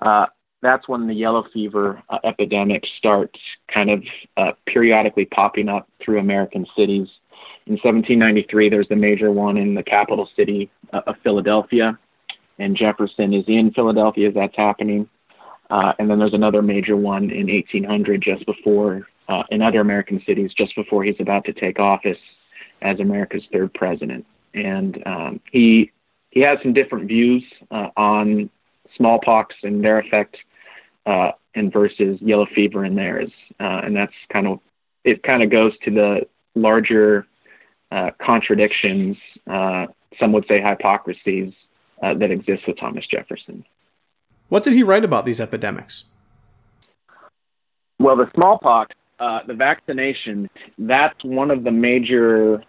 uh, 0.01 0.27
that's 0.63 0.89
when 0.89 1.07
the 1.07 1.15
yellow 1.15 1.45
fever 1.53 2.03
uh, 2.09 2.19
epidemic 2.25 2.85
starts 2.99 3.39
kind 3.73 3.91
of 3.91 4.03
uh, 4.37 4.53
periodically 4.67 5.25
popping 5.25 5.69
up 5.69 5.89
through 6.05 6.19
American 6.19 6.67
cities. 6.77 7.09
In 7.67 7.75
1793, 7.75 8.69
there's 8.69 8.89
the 8.89 8.97
major 8.97 9.31
one 9.31 9.57
in 9.57 9.75
the 9.75 9.83
capital 9.83 10.29
city 10.37 10.71
uh, 10.93 11.01
of 11.07 11.17
Philadelphia, 11.23 11.99
and 12.59 12.77
Jefferson 12.77 13.33
is 13.33 13.45
in 13.49 13.73
Philadelphia 13.73 14.29
as 14.29 14.35
that's 14.35 14.57
happening. 14.57 15.09
Uh, 15.71 15.93
and 15.99 16.11
then 16.11 16.19
there's 16.19 16.35
another 16.35 16.63
major 16.63 16.97
one 16.97 17.31
in 17.31 17.47
1800, 17.47 18.21
just 18.21 18.45
before, 18.45 19.07
uh, 19.29 19.45
in 19.51 19.63
other 19.63 19.81
American 19.81 20.21
cities, 20.27 20.51
just 20.59 20.75
before 20.75 21.05
he's 21.05 21.21
about 21.21 21.45
to 21.45 21.53
take 21.53 21.79
office 21.79 22.19
as 22.83 22.99
America's 22.99 23.45
third 23.53 23.73
president. 23.75 24.27
And 24.53 25.01
um, 25.07 25.41
he 25.53 25.93
he 26.31 26.41
has 26.41 26.59
some 26.63 26.73
different 26.73 27.07
views 27.09 27.43
uh, 27.71 27.89
on 27.97 28.51
smallpox 28.97 29.55
and 29.63 29.85
their 29.85 29.99
effect 30.01 30.37
uh, 31.07 31.33
and 31.55 31.73
versus 31.73 32.19
yellow 32.21 32.47
fever 32.55 32.85
in 32.85 32.95
theirs. 32.95 33.31
Uh, 33.59 33.81
and 33.85 33.97
that's 33.97 34.13
kind 34.33 34.47
of, 34.47 34.61
it 35.05 35.23
kind 35.23 35.43
of 35.43 35.51
goes 35.51 35.73
to 35.85 35.91
the 35.91 36.21
larger 36.55 37.27
uh, 37.91 38.11
contradictions, 38.25 39.17
uh, 39.51 39.87
some 40.19 40.33
would 40.33 40.47
say 40.47 40.61
hypocrisies, 40.61 41.53
uh, 42.03 42.15
that 42.15 42.31
exist 42.31 42.63
with 42.67 42.79
Thomas 42.79 43.05
Jefferson. 43.07 43.65
What 44.49 44.65
did 44.65 44.75
he 44.75 44.83
write 44.83 45.05
about 45.05 45.25
these 45.25 45.41
epidemics? 45.41 46.05
Well, 47.99 48.17
the 48.17 48.31
smallpox, 48.35 48.95
uh, 49.19 49.41
the 49.47 49.55
vaccination, 49.55 50.49
that's 50.79 51.23
one 51.25 51.51
of 51.51 51.65
the 51.65 51.71
major 51.71 52.63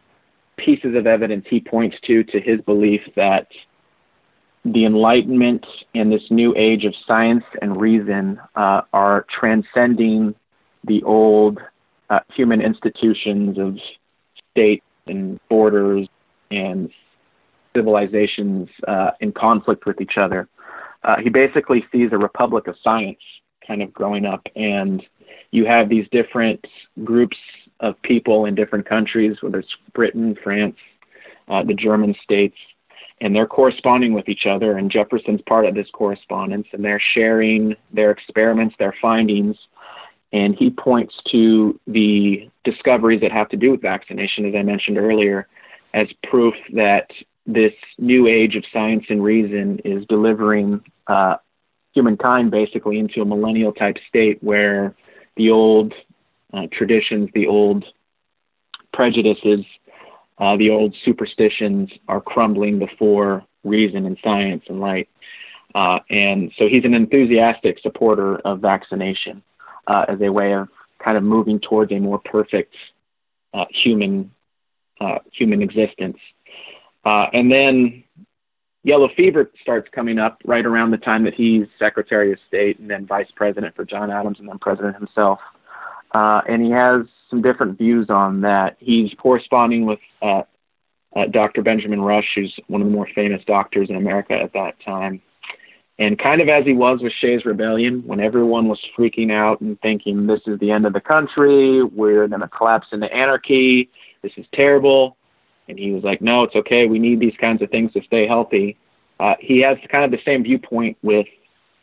pieces 0.58 0.96
of 0.96 1.08
evidence 1.08 1.46
he 1.50 1.60
points 1.60 1.96
to 2.06 2.24
to 2.26 2.40
his 2.40 2.62
belief 2.62 3.02
that 3.16 3.48
the 4.64 4.86
Enlightenment 4.86 5.66
and 5.96 6.12
this 6.12 6.22
new 6.30 6.54
age 6.56 6.86
of 6.86 6.94
science 7.08 7.44
and 7.62 7.80
reason 7.80 8.40
uh, 8.56 8.82
are 8.94 9.26
transcending 9.40 10.36
the 10.86 11.02
old 11.04 11.60
uh, 12.10 12.20
human 12.36 12.62
institutions 12.62 13.58
of 13.58 13.78
state 14.52 14.84
and 15.08 15.40
borders 15.50 16.08
and 16.52 16.92
civilizations 17.76 18.70
uh, 18.88 19.12
in 19.20 19.32
conflict 19.32 19.86
with 19.86 20.00
each 20.02 20.18
other. 20.18 20.48
Uh, 21.04 21.16
he 21.24 21.30
basically 21.30 21.84
sees 21.92 22.10
a 22.12 22.18
republic 22.18 22.68
of 22.68 22.76
science 22.84 23.20
kind 23.66 23.82
of 23.82 23.94
growing 23.94 24.26
up, 24.26 24.46
and 24.56 25.02
you 25.52 25.66
have 25.66 25.90
these 25.90 26.06
different 26.12 26.64
groups 27.04 27.38
of 27.80 28.00
people 28.04 28.46
in 28.46 28.54
different 28.54 28.88
countries, 28.88 29.38
whether 29.42 29.60
it's 29.60 29.76
Britain, 29.94 30.36
France, 30.44 30.76
uh, 31.48 31.64
the 31.64 31.74
German 31.74 32.16
states, 32.24 32.56
and 33.22 33.36
they're 33.36 33.48
corresponding 33.48 34.14
with 34.14 34.28
each 34.28 34.46
other 34.46 34.78
and 34.78 34.92
jefferson's 34.92 35.42
part 35.48 35.66
of 35.66 35.76
this 35.76 35.88
correspondence 35.94 36.68
and 36.74 36.84
they're 36.84 37.02
sharing 37.14 37.76
their 37.94 38.12
experiments 38.12 38.76
their 38.80 38.96
findings 39.02 39.56
and 40.34 40.56
he 40.56 40.70
points 40.70 41.14
to 41.30 41.80
the 41.88 42.50
discoveries 42.64 43.22
that 43.22 43.32
have 43.32 43.50
to 43.50 43.58
do 43.58 43.72
with 43.72 43.82
vaccination 43.82 44.46
as 44.46 44.56
i 44.56 44.62
mentioned 44.62 44.98
earlier 44.98 45.48
as 45.94 46.08
proof 46.30 46.56
that 46.74 47.10
this 47.46 47.74
new 47.98 48.28
age 48.28 48.56
of 48.56 48.64
science 48.72 49.06
and 49.10 49.24
reason 49.24 49.80
is 49.84 50.06
delivering 50.08 50.82
uh, 51.08 51.36
humankind 51.94 52.52
basically 52.52 53.00
into 53.00 53.22
a 53.22 53.26
millennial 53.26 53.74
type 53.74 53.98
state 54.08 54.42
where 54.44 54.96
the 55.38 55.50
old 55.50 55.94
uh, 56.54 56.68
traditions 56.72 57.30
the 57.34 57.48
old 57.48 57.86
prejudices 58.94 59.66
uh, 60.42 60.58
the 60.58 60.72
old 60.72 60.96
superstitions 61.06 61.90
are 62.08 62.20
crumbling 62.20 62.80
before 62.80 63.46
reason 63.64 64.08
and 64.08 64.18
science 64.24 64.64
and 64.68 64.80
light. 64.80 65.08
Uh, 65.76 66.00
and 66.10 66.52
so 66.58 66.68
he's 66.68 66.84
an 66.84 66.96
enthusiastic 66.96 67.78
supporter 67.80 68.38
of 68.38 68.60
vaccination 68.60 69.44
uh, 69.88 70.06
as 70.08 70.20
a 70.20 70.32
way 70.32 70.54
of 70.54 70.68
kind 71.04 71.16
of 71.16 71.24
moving 71.24 71.60
towards 71.60 71.92
a 71.92 72.00
more 72.00 72.20
perfect 72.20 72.74
uh, 73.54 73.66
human 73.72 74.32
uh, 75.00 75.20
human 75.32 75.62
existence. 75.62 76.18
Uh, 77.06 77.26
and 77.34 77.52
then 77.52 78.04
yellow 78.84 79.10
fever 79.16 79.50
starts 79.62 79.88
coming 79.94 80.20
up 80.20 80.40
right 80.46 80.66
around 80.66 80.92
the 80.92 80.98
time 80.98 81.24
that 81.24 81.34
he's 81.34 81.66
Secretary 81.80 82.32
of 82.32 82.40
State 82.48 82.80
and 82.80 82.90
then 82.90 83.06
Vice 83.06 83.30
President 83.36 83.76
for 83.76 83.86
John 83.86 84.12
Adams 84.12 84.40
and 84.40 84.48
then 84.48 84.60
President 84.60 84.96
himself. 84.96 85.40
Uh, 86.14 86.42
and 86.48 86.64
he 86.64 86.72
has 86.72 87.06
some 87.32 87.42
different 87.42 87.80
views 87.80 88.12
on 88.12 88.42
that. 88.42 88.78
He's 88.78 89.12
corresponding 89.18 89.88
with 89.88 90.00
uh, 90.22 90.44
uh, 91.16 91.26
Dr. 91.32 91.64
Benjamin 91.64 92.02
Rush, 92.02 92.28
who's 92.36 92.56
one 92.68 92.82
of 92.82 92.88
the 92.88 92.94
more 92.94 93.08
famous 93.16 93.42
doctors 93.48 93.90
in 93.90 93.96
America 93.96 94.34
at 94.34 94.54
that 94.54 94.76
time. 94.86 95.22
And 95.98 96.18
kind 96.18 96.42
of 96.42 96.50
as 96.50 96.66
he 96.66 96.74
was 96.74 97.00
with 97.02 97.14
Shays 97.14 97.46
Rebellion, 97.46 98.04
when 98.06 98.20
everyone 98.20 98.68
was 98.68 98.80
freaking 98.98 99.32
out 99.32 99.62
and 99.62 99.80
thinking 99.82 100.28
this 100.28 100.42
is 100.48 100.60
the 100.60 100.72
end 100.72 100.86
of 100.86 100.94
the 100.94 101.02
country, 101.02 101.84
we're 101.84 102.28
going 102.28 102.42
to 102.42 102.48
collapse 102.48 102.88
into 102.92 103.12
anarchy, 103.12 103.90
this 104.22 104.32
is 104.38 104.46
terrible. 104.54 105.18
And 105.68 105.78
he 105.78 105.92
was 105.92 106.04
like, 106.04 106.22
no, 106.22 106.44
it's 106.44 106.56
okay. 106.56 106.86
We 106.86 107.00
need 107.00 107.20
these 107.20 107.36
kinds 107.40 107.62
of 107.62 107.70
things 107.70 107.94
to 107.94 108.02
stay 108.04 108.28
healthy. 108.28 108.78
Uh, 109.20 109.36
he 109.40 109.62
has 109.62 109.78
kind 109.92 110.04
of 110.04 110.12
the 110.12 110.24
same 110.26 110.44
viewpoint 110.44 110.98
with 111.04 111.28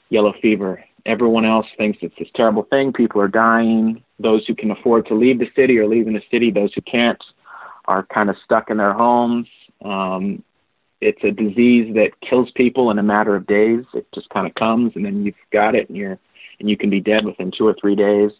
yellow 0.08 0.34
fever. 0.42 0.84
Everyone 1.08 1.46
else 1.46 1.66
thinks 1.78 1.98
it's 2.02 2.14
this 2.18 2.28
terrible 2.34 2.64
thing. 2.64 2.92
People 2.92 3.22
are 3.22 3.28
dying. 3.28 4.04
Those 4.20 4.46
who 4.46 4.54
can 4.54 4.70
afford 4.70 5.06
to 5.06 5.14
leave 5.14 5.38
the 5.38 5.50
city 5.56 5.78
are 5.78 5.88
leaving 5.88 6.12
the 6.12 6.22
city. 6.30 6.50
Those 6.50 6.72
who 6.74 6.82
can't 6.82 7.22
are 7.86 8.04
kind 8.12 8.28
of 8.28 8.36
stuck 8.44 8.68
in 8.68 8.76
their 8.76 8.92
homes. 8.92 9.48
Um, 9.82 10.44
it's 11.00 11.24
a 11.24 11.30
disease 11.30 11.94
that 11.94 12.10
kills 12.20 12.50
people 12.54 12.90
in 12.90 12.98
a 12.98 13.02
matter 13.02 13.34
of 13.34 13.46
days. 13.46 13.86
It 13.94 14.06
just 14.14 14.28
kind 14.28 14.46
of 14.46 14.54
comes, 14.54 14.92
and 14.96 15.04
then 15.04 15.24
you've 15.24 15.34
got 15.50 15.74
it, 15.74 15.88
and 15.88 15.96
you're 15.96 16.18
and 16.60 16.68
you 16.68 16.76
can 16.76 16.90
be 16.90 17.00
dead 17.00 17.24
within 17.24 17.52
two 17.56 17.66
or 17.66 17.74
three 17.80 17.94
days. 17.96 18.30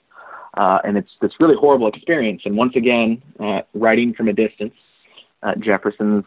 Uh, 0.55 0.79
and 0.85 0.99
it's 0.99 1.13
this 1.23 1.33
really 1.41 1.57
horrible 1.57 1.89
experience. 1.89 2.43
And 2.45 2.55
once 2.55 2.77
again, 2.77 3.23
uh, 3.41 3.61
writing 3.73 4.13
from 4.13 4.29
a 4.29 4.35
distance, 4.35 4.75
uh, 5.43 5.55
Jefferson 5.55 6.23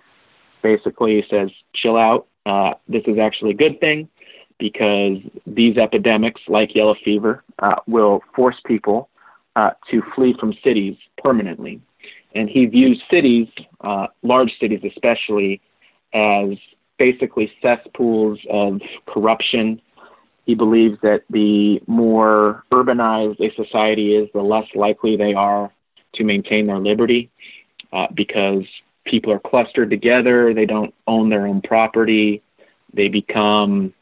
basically 0.63 1.23
says, 1.29 1.51
"Chill 1.75 1.97
out. 1.97 2.25
Uh, 2.47 2.73
this 2.87 3.03
is 3.05 3.19
actually 3.19 3.51
a 3.51 3.55
good 3.55 3.79
thing 3.79 4.09
because 4.61 5.17
these 5.45 5.75
epidemics, 5.77 6.39
like 6.47 6.73
yellow 6.75 6.95
fever, 7.03 7.43
uh, 7.59 7.75
will 7.87 8.21
force 8.35 8.55
people 8.65 9.09
uh, 9.57 9.71
to 9.89 10.01
flee 10.15 10.33
from 10.39 10.53
cities 10.63 10.95
permanently." 11.17 11.81
And 12.33 12.47
he 12.47 12.65
views 12.65 13.01
cities, 13.11 13.47
large 14.23 14.51
cities 14.57 14.79
especially, 14.85 15.59
as 16.13 16.51
basically 16.97 17.51
cesspools 17.61 18.39
of 18.49 18.79
corruption. 19.07 19.81
He 20.45 20.55
believes 20.55 20.97
that 21.01 21.23
the 21.29 21.81
more 21.87 22.63
urbanized 22.71 23.39
a 23.41 23.53
society 23.55 24.15
is, 24.15 24.29
the 24.33 24.41
less 24.41 24.67
likely 24.75 25.17
they 25.17 25.33
are 25.33 25.71
to 26.15 26.23
maintain 26.23 26.67
their 26.67 26.79
liberty 26.79 27.29
uh, 27.91 28.07
because 28.13 28.63
people 29.05 29.33
are 29.33 29.39
clustered 29.39 29.89
together, 29.89 30.53
they 30.53 30.65
don't 30.65 30.93
own 31.07 31.29
their 31.29 31.47
own 31.47 31.61
property, 31.61 32.41
they 32.93 33.07
become 33.07 33.93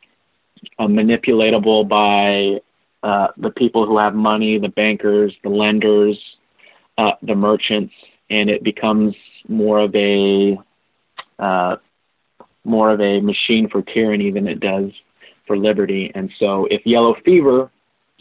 uh, 0.77 0.87
manipulatable 0.87 1.87
by 1.87 2.59
uh, 3.01 3.27
the 3.37 3.51
people 3.51 3.85
who 3.85 3.97
have 3.97 4.13
money, 4.13 4.57
the 4.57 4.69
bankers, 4.69 5.33
the 5.43 5.49
lenders, 5.49 6.17
uh, 6.97 7.11
the 7.21 7.35
merchants, 7.35 7.93
and 8.29 8.49
it 8.49 8.63
becomes 8.63 9.15
more 9.47 9.79
of 9.79 9.95
a 9.95 10.57
uh, 11.39 11.77
more 12.65 12.91
of 12.91 12.99
a 12.99 13.21
machine 13.21 13.69
for 13.69 13.81
tyranny 13.81 14.31
than 14.31 14.47
it 14.47 14.59
does 14.59 14.91
for 15.47 15.57
liberty. 15.57 16.11
And 16.13 16.29
so, 16.39 16.67
if 16.69 16.85
yellow 16.85 17.15
fever 17.23 17.71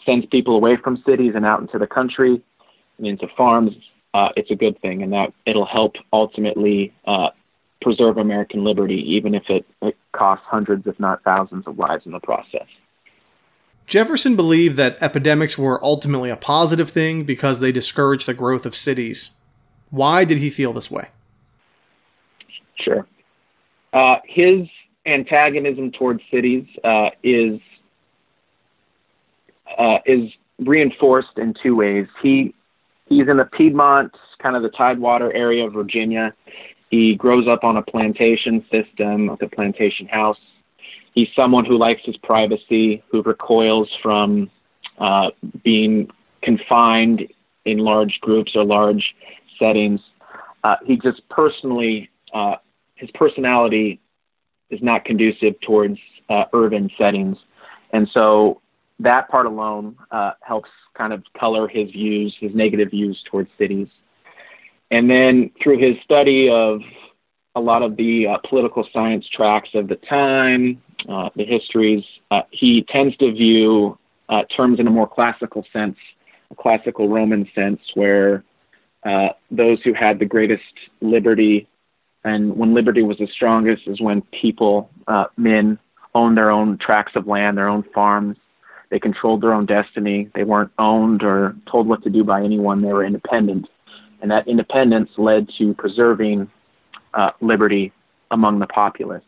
sends 0.07 0.27
people 0.27 0.57
away 0.57 0.77
from 0.83 1.03
cities 1.05 1.33
and 1.35 1.45
out 1.45 1.61
into 1.61 1.79
the 1.79 1.87
country 1.87 2.41
and 2.99 3.07
into 3.07 3.27
farms, 3.37 3.73
uh, 4.15 4.29
it's 4.37 4.51
a 4.51 4.55
good 4.55 4.81
thing, 4.81 5.03
and 5.03 5.13
that 5.13 5.33
it'll 5.45 5.67
help 5.67 5.97
ultimately 6.13 6.95
uh, 7.07 7.29
preserve 7.81 8.19
American 8.19 8.65
liberty, 8.65 9.03
even 9.17 9.35
if 9.35 9.45
it, 9.49 9.65
it 9.83 9.97
costs 10.13 10.45
hundreds, 10.49 10.87
if 10.87 10.99
not 10.99 11.23
thousands, 11.23 11.67
of 11.67 11.79
lives 11.79 12.05
in 12.07 12.13
the 12.13 12.21
process. 12.21 12.67
Jefferson 13.87 14.37
believed 14.37 14.77
that 14.77 14.99
epidemics 15.01 15.57
were 15.57 15.83
ultimately 15.83 16.29
a 16.29 16.37
positive 16.37 16.91
thing 16.91 17.25
because 17.25 17.61
they 17.61 17.73
discouraged 17.73 18.27
the 18.27 18.35
growth 18.35 18.67
of 18.67 18.75
cities. 18.75 19.37
Why 19.91 20.25
did 20.25 20.39
he 20.39 20.51
feel 20.51 20.75
this 20.75 20.91
way? 20.91 21.09
Sure. 22.79 23.07
Uh, 23.93 24.17
his 24.27 24.69
antagonism 25.07 25.91
towards 25.93 26.21
cities 26.31 26.67
uh, 26.85 27.09
is 27.23 27.61
uh, 29.79 29.99
is 30.05 30.31
reinforced 30.59 31.39
in 31.39 31.55
two 31.63 31.75
ways. 31.75 32.07
He 32.23 32.55
he's 33.07 33.29
in 33.29 33.39
the 33.39 33.45
Piedmont, 33.45 34.13
kind 34.43 34.57
of 34.57 34.63
the 34.63 34.71
Tidewater 34.71 35.33
area 35.33 35.67
of 35.67 35.73
Virginia. 35.73 36.35
He 36.91 37.15
grows 37.15 37.47
up 37.47 37.65
on 37.65 37.77
a 37.77 37.83
plantation 37.83 38.65
system, 38.71 39.27
like 39.27 39.43
a 39.43 39.49
plantation 39.49 40.07
house. 40.07 40.39
He's 41.13 41.29
someone 41.35 41.65
who 41.65 41.77
likes 41.79 42.01
his 42.05 42.17
privacy, 42.19 43.03
who 43.11 43.23
recoils 43.23 43.89
from 44.03 44.51
uh, 44.99 45.31
being 45.65 46.09
confined 46.43 47.23
in 47.65 47.79
large 47.79 48.19
groups 48.21 48.53
or 48.55 48.65
large 48.65 49.15
settings. 49.59 50.01
Uh, 50.65 50.77
he 50.85 50.97
just 50.97 51.27
personally 51.29 52.11
uh, 52.35 52.57
his 52.95 53.11
personality 53.13 54.01
is 54.71 54.81
not 54.83 55.05
conducive 55.05 55.59
towards 55.61 55.99
uh, 56.29 56.45
urban 56.53 56.91
settings, 56.99 57.37
and 57.93 58.09
so 58.13 58.61
that 59.01 59.29
part 59.29 59.47
alone 59.47 59.97
uh, 60.11 60.33
helps 60.43 60.69
kind 60.95 61.13
of 61.13 61.23
color 61.39 61.69
his 61.69 61.91
views, 61.91 62.35
his 62.41 62.55
negative 62.55 62.91
views 62.91 63.23
towards 63.31 63.49
cities. 63.57 63.89
And 64.91 65.09
then 65.11 65.51
through 65.63 65.79
his 65.79 65.97
study 66.03 66.49
of 66.51 66.81
a 67.55 67.61
lot 67.61 67.83
of 67.83 67.97
the 67.97 68.27
uh, 68.27 68.39
political 68.49 68.87
science 68.93 69.27
tracks 69.29 69.71
of 69.75 69.89
the 69.89 69.97
time, 69.97 70.81
uh, 71.09 71.29
the 71.37 71.45
histories, 71.45 72.05
uh, 72.31 72.43
he 72.51 72.85
tends 72.89 73.17
to 73.19 73.33
view 73.33 73.99
uh, 74.29 74.43
terms 74.57 74.81
in 74.81 74.87
a 74.87 74.91
more 74.91 75.09
classical 75.09 75.65
sense, 75.73 75.97
a 76.51 76.55
classical 76.55 77.09
Roman 77.09 77.49
sense, 77.55 77.81
where 77.95 78.45
uh, 79.05 79.29
those 79.51 79.79
who 79.83 79.93
had 79.93 80.19
the 80.19 80.25
greatest 80.25 80.63
liberty 81.01 81.69
and 82.25 82.57
when 82.57 82.75
liberty 82.75 83.03
was 83.03 83.19
the 83.19 83.29
strongest 83.29 83.83
is 83.87 84.01
when 84.01 84.23
people, 84.41 84.91
uh, 85.07 85.25
men, 85.37 85.79
owned 86.15 86.37
their 86.37 86.51
own 86.51 86.79
tracts 86.79 87.13
of 87.15 87.27
land, 87.27 87.57
their 87.57 87.69
own 87.69 87.85
farms. 87.95 88.37
They 88.91 88.99
controlled 88.99 89.43
their 89.43 89.53
own 89.53 89.67
destiny. 89.67 90.31
They 90.35 90.45
weren't 90.45 90.73
owned 90.79 91.23
or 91.23 91.55
told 91.71 91.87
what 91.87 92.03
to 92.05 92.11
do 92.11 92.25
by 92.25 92.43
anyone. 92.43 92.83
They 92.83 92.93
were 92.93 93.05
independent. 93.05 93.69
And 94.21 94.31
that 94.31 94.49
independence 94.49 95.11
led 95.17 95.49
to 95.59 95.75
preserving 95.75 96.51
uh, 97.15 97.31
liberty 97.41 97.93
among 98.31 98.59
the 98.59 98.67
populace. 98.67 99.23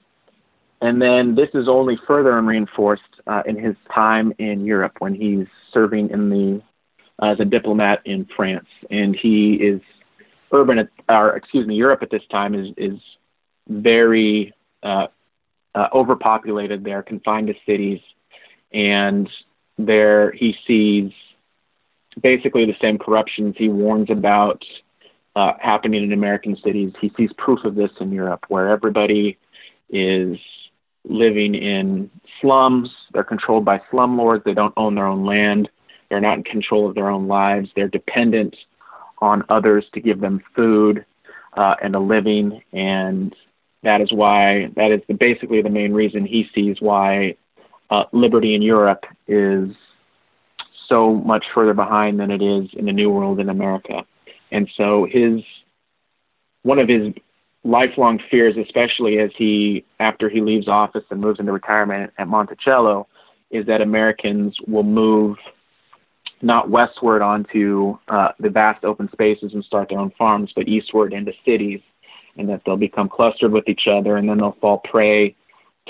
And 0.81 1.00
then 1.00 1.35
this 1.35 1.48
is 1.55 1.68
only 1.68 1.98
further 2.07 2.40
reinforced 2.40 3.03
uh, 3.26 3.42
in 3.46 3.57
his 3.57 3.76
time 3.94 4.33
in 4.38 4.64
Europe 4.64 4.94
when 4.98 5.14
he's 5.14 5.46
serving 5.72 6.11
in 6.11 6.31
the 6.31 6.62
as 7.22 7.38
a 7.38 7.44
diplomat 7.44 8.00
in 8.07 8.26
France, 8.35 8.68
and 8.90 9.14
he 9.14 9.55
is 9.55 9.81
urban, 10.53 10.79
at, 10.79 10.88
or 11.09 11.37
excuse 11.37 11.66
me, 11.66 11.74
Europe 11.74 12.03
at 12.03 12.11
this 12.11 12.22
time 12.31 12.55
is 12.55 12.68
is 12.76 12.98
very 13.68 14.55
uh, 14.83 15.07
uh, 15.74 15.88
overpopulated. 15.92 16.83
They're 16.83 17.03
confined 17.03 17.48
to 17.48 17.55
cities, 17.66 18.00
and 18.72 19.29
there 19.79 20.33
he 20.33 20.55
sees 20.66 21.12
basically 22.22 22.66
the 22.66 22.76
same 22.80 22.98
corruptions 22.98 23.54
he 23.58 23.68
warns 23.68 24.10
about 24.10 24.64
uh, 25.36 25.52
happening 25.60 26.02
in 26.02 26.12
American 26.12 26.56
cities. 26.64 26.92
He 27.00 27.12
sees 27.16 27.30
proof 27.38 27.64
of 27.64 27.74
this 27.74 27.90
in 28.00 28.12
Europe, 28.12 28.46
where 28.48 28.68
everybody 28.68 29.38
is 29.88 30.36
living 31.04 31.54
in 31.54 32.10
slums. 32.40 32.90
They're 33.12 33.24
controlled 33.24 33.64
by 33.64 33.80
slumlords. 33.92 34.44
They 34.44 34.54
don't 34.54 34.74
own 34.76 34.94
their 34.94 35.06
own 35.06 35.24
land. 35.24 35.68
They're 36.08 36.20
not 36.20 36.38
in 36.38 36.44
control 36.44 36.88
of 36.88 36.94
their 36.94 37.08
own 37.08 37.28
lives. 37.28 37.70
They're 37.74 37.88
dependent 37.88 38.56
on 39.18 39.44
others 39.48 39.84
to 39.94 40.00
give 40.00 40.20
them 40.20 40.42
food 40.56 41.04
uh, 41.56 41.76
and 41.82 41.94
a 41.94 42.00
living, 42.00 42.62
and 42.72 43.34
that 43.82 44.00
is 44.00 44.12
why 44.12 44.68
that 44.76 44.90
is 44.90 45.00
the, 45.08 45.14
basically 45.14 45.62
the 45.62 45.70
main 45.70 45.92
reason 45.92 46.24
he 46.24 46.46
sees 46.54 46.76
why 46.80 47.36
uh, 47.90 48.04
liberty 48.12 48.54
in 48.54 48.62
Europe 48.62 49.04
is 49.26 49.70
so 50.90 51.14
much 51.14 51.46
further 51.55 51.72
behind 51.72 52.20
than 52.20 52.31
it 52.31 52.42
is 52.42 52.68
in 52.74 52.85
the 52.85 52.92
New 52.92 53.11
World 53.11 53.40
in 53.40 53.48
America. 53.48 54.05
And 54.53 54.68
so 54.76 55.07
his 55.11 55.40
one 56.62 56.79
of 56.79 56.88
his 56.88 57.14
lifelong 57.64 58.18
fears, 58.31 58.57
especially 58.57 59.18
as 59.18 59.31
he 59.38 59.85
after 59.98 60.29
he 60.29 60.40
leaves 60.40 60.68
office 60.68 61.05
and 61.11 61.20
moves 61.20 61.40
into 61.40 61.53
retirement 61.53 62.12
at 62.18 62.29
Monticello, 62.29 63.07
is 63.50 63.64
that 63.66 63.81
Americans 63.81 64.55
will 64.66 64.83
move 64.83 65.38
not 66.42 66.70
westward 66.70 67.22
onto 67.22 67.98
uh, 68.09 68.29
the 68.38 68.48
vast 68.48 68.85
open 68.85 69.09
spaces 69.12 69.53
and 69.53 69.64
start 69.64 69.88
their 69.90 69.98
own 69.98 70.12
farms, 70.16 70.50
but 70.57 70.68
eastward 70.68 71.12
into 71.12 71.33
cities, 71.44 71.81
and 72.37 72.48
that 72.48 72.62
they'll 72.64 72.76
become 72.76 73.09
clustered 73.09 73.53
with 73.53 73.68
each 73.68 73.87
other, 73.90 74.16
and 74.16 74.29
then 74.29 74.38
they'll 74.38 74.57
fall 74.61 74.79
prey 74.90 75.37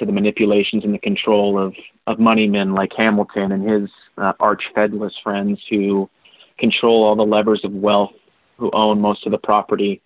to 0.01 0.07
the 0.07 0.13
manipulations 0.13 0.83
and 0.83 0.93
the 0.93 0.99
control 0.99 1.59
of 1.59 1.75
of 2.07 2.19
money 2.19 2.49
men 2.49 2.75
like 2.75 2.91
Hamilton 2.97 3.53
and 3.53 3.69
his 3.69 3.91
uh, 4.19 4.33
arch 4.41 4.65
Federalist 4.75 5.17
friends 5.23 5.61
who 5.71 6.11
control 6.59 7.05
all 7.05 7.15
the 7.15 7.23
levers 7.23 7.61
of 7.65 7.73
wealth, 7.73 8.13
who 8.57 8.71
own 8.73 9.01
most 9.01 9.25
of 9.27 9.33
the 9.33 9.39
property, 9.39 10.01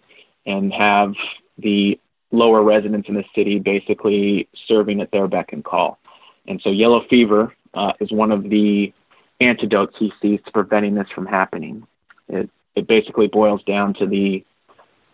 and 0.44 0.72
have 0.72 1.14
the 1.58 1.98
lower 2.32 2.62
residents 2.62 3.08
in 3.08 3.14
the 3.14 3.24
city 3.34 3.58
basically 3.58 4.48
serving 4.66 5.00
at 5.00 5.10
their 5.12 5.28
beck 5.28 5.52
and 5.52 5.64
call. 5.64 5.98
And 6.46 6.60
so 6.62 6.70
yellow 6.70 7.04
fever 7.08 7.54
uh, 7.74 7.92
is 8.00 8.10
one 8.10 8.32
of 8.32 8.42
the 8.50 8.92
antidotes 9.40 9.94
he 9.98 10.12
sees 10.20 10.40
to 10.44 10.52
preventing 10.52 10.94
this 10.94 11.08
from 11.14 11.26
happening. 11.26 11.86
It, 12.28 12.50
it 12.74 12.88
basically 12.88 13.28
boils 13.28 13.62
down 13.62 13.94
to 13.94 14.06
the 14.06 14.44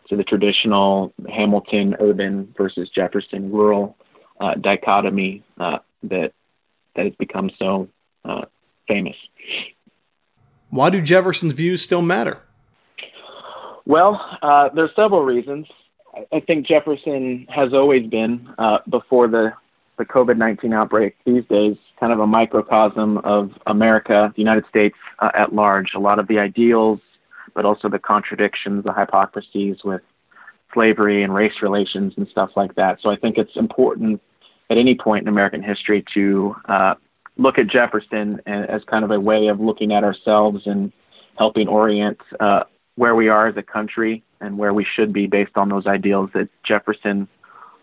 to 0.08 0.16
the 0.16 0.24
traditional 0.24 1.12
Hamilton 1.28 1.94
urban 2.00 2.52
versus 2.56 2.88
Jefferson 2.92 3.52
rural 3.52 3.96
uh, 4.40 4.54
dichotomy 4.54 5.44
uh, 5.58 5.78
that 6.04 6.32
that 6.96 7.04
has 7.04 7.14
become 7.16 7.50
so 7.58 7.88
uh, 8.24 8.42
famous. 8.88 9.16
Why 10.70 10.90
do 10.90 11.02
Jefferson's 11.02 11.52
views 11.52 11.82
still 11.82 12.02
matter? 12.02 12.40
Well, 13.86 14.20
uh, 14.42 14.68
there's 14.74 14.90
several 14.94 15.22
reasons. 15.22 15.66
I 16.32 16.40
think 16.40 16.66
Jefferson 16.66 17.46
has 17.48 17.72
always 17.72 18.08
been, 18.08 18.48
uh, 18.58 18.78
before 18.88 19.28
the, 19.28 19.52
the 19.98 20.04
COVID 20.04 20.36
19 20.36 20.72
outbreak 20.72 21.16
these 21.24 21.44
days, 21.48 21.76
kind 21.98 22.12
of 22.12 22.20
a 22.20 22.26
microcosm 22.26 23.18
of 23.18 23.52
America, 23.66 24.32
the 24.34 24.40
United 24.40 24.64
States 24.68 24.96
uh, 25.18 25.30
at 25.34 25.52
large. 25.54 25.90
A 25.94 25.98
lot 25.98 26.18
of 26.18 26.28
the 26.28 26.38
ideals, 26.38 27.00
but 27.54 27.64
also 27.64 27.88
the 27.88 27.98
contradictions, 27.98 28.84
the 28.84 28.92
hypocrisies 28.92 29.78
with 29.84 30.02
slavery 30.72 31.22
and 31.22 31.34
race 31.34 31.54
relations 31.62 32.14
and 32.16 32.28
stuff 32.28 32.50
like 32.56 32.74
that. 32.76 32.98
So 33.02 33.10
I 33.10 33.16
think 33.16 33.38
it's 33.38 33.56
important 33.56 34.20
at 34.70 34.78
any 34.78 34.94
point 34.94 35.22
in 35.22 35.28
American 35.28 35.62
history 35.62 36.04
to 36.14 36.54
uh, 36.68 36.94
look 37.36 37.58
at 37.58 37.66
Jefferson 37.66 38.40
as 38.46 38.82
kind 38.84 39.04
of 39.04 39.10
a 39.10 39.20
way 39.20 39.48
of 39.48 39.60
looking 39.60 39.92
at 39.92 40.04
ourselves 40.04 40.62
and 40.66 40.92
helping 41.36 41.68
orient 41.68 42.18
uh, 42.38 42.64
where 42.96 43.14
we 43.14 43.28
are 43.28 43.48
as 43.48 43.56
a 43.56 43.62
country 43.62 44.22
and 44.40 44.58
where 44.58 44.72
we 44.72 44.86
should 44.96 45.12
be 45.12 45.26
based 45.26 45.56
on 45.56 45.68
those 45.68 45.86
ideals 45.86 46.30
that 46.34 46.48
Jefferson 46.64 47.28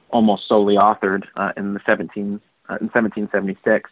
almost 0.10 0.47
solely 0.47 0.76
authored 0.76 1.23
uh, 1.36 1.52
in 1.58 1.73
the 1.73 1.80
17 1.86 2.39
uh, 2.69 2.78
in 2.80 2.88
1776. 2.88 3.89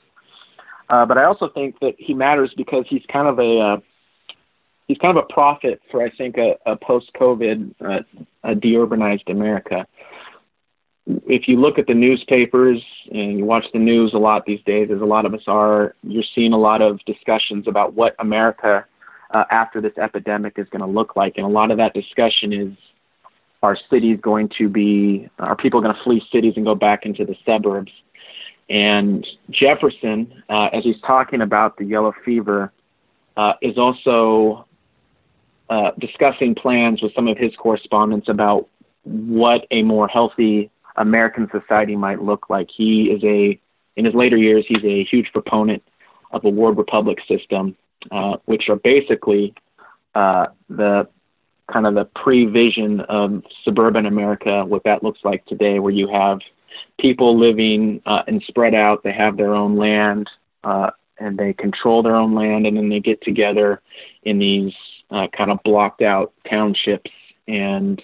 Uh, 0.89 1.05
but 1.05 1.17
I 1.17 1.23
also 1.25 1.49
think 1.49 1.79
that 1.79 1.95
he 1.97 2.13
matters 2.13 2.53
because 2.55 2.85
he's 2.87 3.01
kind 3.11 3.27
of 3.27 3.39
a 3.39 3.59
uh, 3.59 3.77
he's 4.87 4.97
kind 4.99 5.17
of 5.17 5.23
a 5.27 5.33
prophet 5.33 5.81
for 5.89 6.03
I 6.05 6.11
think 6.11 6.37
a, 6.37 6.55
a 6.65 6.75
post-COVID 6.75 7.73
uh, 7.83 7.99
a 8.43 8.53
deurbanized 8.53 9.29
America. 9.29 9.87
If 11.35 11.49
you 11.49 11.59
look 11.59 11.77
at 11.77 11.85
the 11.85 11.93
newspapers 11.93 12.81
and 13.11 13.37
you 13.37 13.43
watch 13.43 13.65
the 13.73 13.79
news 13.79 14.13
a 14.13 14.17
lot 14.17 14.45
these 14.45 14.61
days, 14.65 14.89
as 14.89 15.01
a 15.01 15.05
lot 15.05 15.25
of 15.25 15.33
us 15.33 15.41
are, 15.47 15.93
you're 16.01 16.23
seeing 16.33 16.53
a 16.53 16.57
lot 16.57 16.81
of 16.81 17.03
discussions 17.03 17.67
about 17.67 17.93
what 17.93 18.15
America 18.19 18.85
uh, 19.31 19.43
after 19.51 19.81
this 19.81 19.91
epidemic 19.97 20.53
is 20.55 20.65
going 20.69 20.79
to 20.79 20.87
look 20.87 21.17
like. 21.17 21.33
And 21.35 21.45
a 21.45 21.49
lot 21.49 21.71
of 21.71 21.77
that 21.77 21.93
discussion 21.93 22.53
is 22.53 22.71
are 23.61 23.77
cities 23.89 24.17
going 24.21 24.49
to 24.57 24.69
be, 24.69 25.29
are 25.37 25.57
people 25.57 25.81
going 25.81 25.93
to 25.93 26.01
flee 26.05 26.23
cities 26.31 26.53
and 26.55 26.65
go 26.65 26.73
back 26.73 27.05
into 27.05 27.25
the 27.25 27.35
suburbs? 27.45 27.91
And 28.69 29.27
Jefferson, 29.49 30.41
uh, 30.49 30.69
as 30.71 30.85
he's 30.85 31.01
talking 31.05 31.41
about 31.41 31.75
the 31.75 31.83
yellow 31.83 32.13
fever, 32.23 32.71
uh, 33.35 33.53
is 33.61 33.77
also 33.77 34.65
uh, 35.69 35.91
discussing 35.99 36.55
plans 36.55 37.01
with 37.01 37.13
some 37.13 37.27
of 37.27 37.37
his 37.37 37.53
correspondents 37.57 38.29
about 38.29 38.69
what 39.03 39.67
a 39.71 39.83
more 39.83 40.07
healthy 40.07 40.71
American 40.97 41.49
society 41.51 41.95
might 41.95 42.21
look 42.21 42.49
like. 42.49 42.69
He 42.75 43.05
is 43.05 43.23
a, 43.23 43.59
in 43.95 44.05
his 44.05 44.13
later 44.13 44.37
years, 44.37 44.65
he's 44.67 44.83
a 44.83 45.03
huge 45.03 45.31
proponent 45.31 45.83
of 46.31 46.43
a 46.45 46.49
ward 46.49 46.77
republic 46.77 47.19
system 47.27 47.75
uh, 48.11 48.37
which 48.45 48.69
are 48.69 48.75
basically 48.75 49.53
uh, 50.13 50.47
the 50.69 51.07
kind 51.71 51.87
of 51.87 51.95
the 51.95 52.05
pre-vision 52.05 53.01
of 53.01 53.43
suburban 53.63 54.05
America, 54.05 54.63
what 54.65 54.83
that 54.83 55.03
looks 55.03 55.19
like 55.23 55.45
today, 55.45 55.79
where 55.79 55.91
you 55.91 56.07
have 56.07 56.39
people 56.99 57.37
living 57.39 58.01
uh, 58.05 58.21
and 58.27 58.43
spread 58.47 58.75
out. 58.75 59.03
They 59.03 59.13
have 59.13 59.37
their 59.37 59.55
own 59.55 59.75
land 59.77 60.29
uh, 60.63 60.91
and 61.17 61.37
they 61.37 61.53
control 61.53 62.03
their 62.03 62.15
own 62.15 62.35
land, 62.35 62.67
and 62.67 62.77
then 62.77 62.89
they 62.89 62.99
get 62.99 63.21
together 63.21 63.81
in 64.23 64.37
these 64.37 64.73
uh, 65.09 65.27
kind 65.35 65.49
of 65.51 65.59
blocked 65.63 66.01
out 66.01 66.33
townships 66.49 67.11
and 67.47 68.01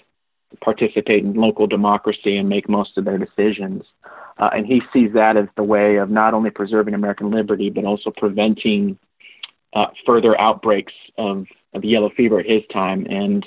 participate 0.60 1.24
in 1.24 1.34
local 1.34 1.68
democracy 1.68 2.38
and 2.38 2.50
make 2.50 2.68
most 2.68 2.98
of 2.98 3.06
their 3.06 3.18
decisions. 3.18 3.84
Uh, 4.38 4.50
and 4.54 4.66
he 4.66 4.82
sees 4.92 5.14
that 5.14 5.38
as 5.38 5.48
the 5.56 5.64
way 5.64 5.98
of 5.98 6.10
not 6.10 6.34
only 6.34 6.50
preserving 6.50 6.94
American 6.94 7.32
liberty, 7.32 7.70
but 7.70 7.86
also 7.86 8.12
preventing 8.12 8.98
uh, 9.74 9.88
further 10.06 10.40
outbreaks 10.40 10.94
of, 11.18 11.46
of 11.74 11.84
yellow 11.84 12.10
fever 12.16 12.40
at 12.40 12.46
his 12.46 12.64
time. 12.74 13.06
And 13.10 13.46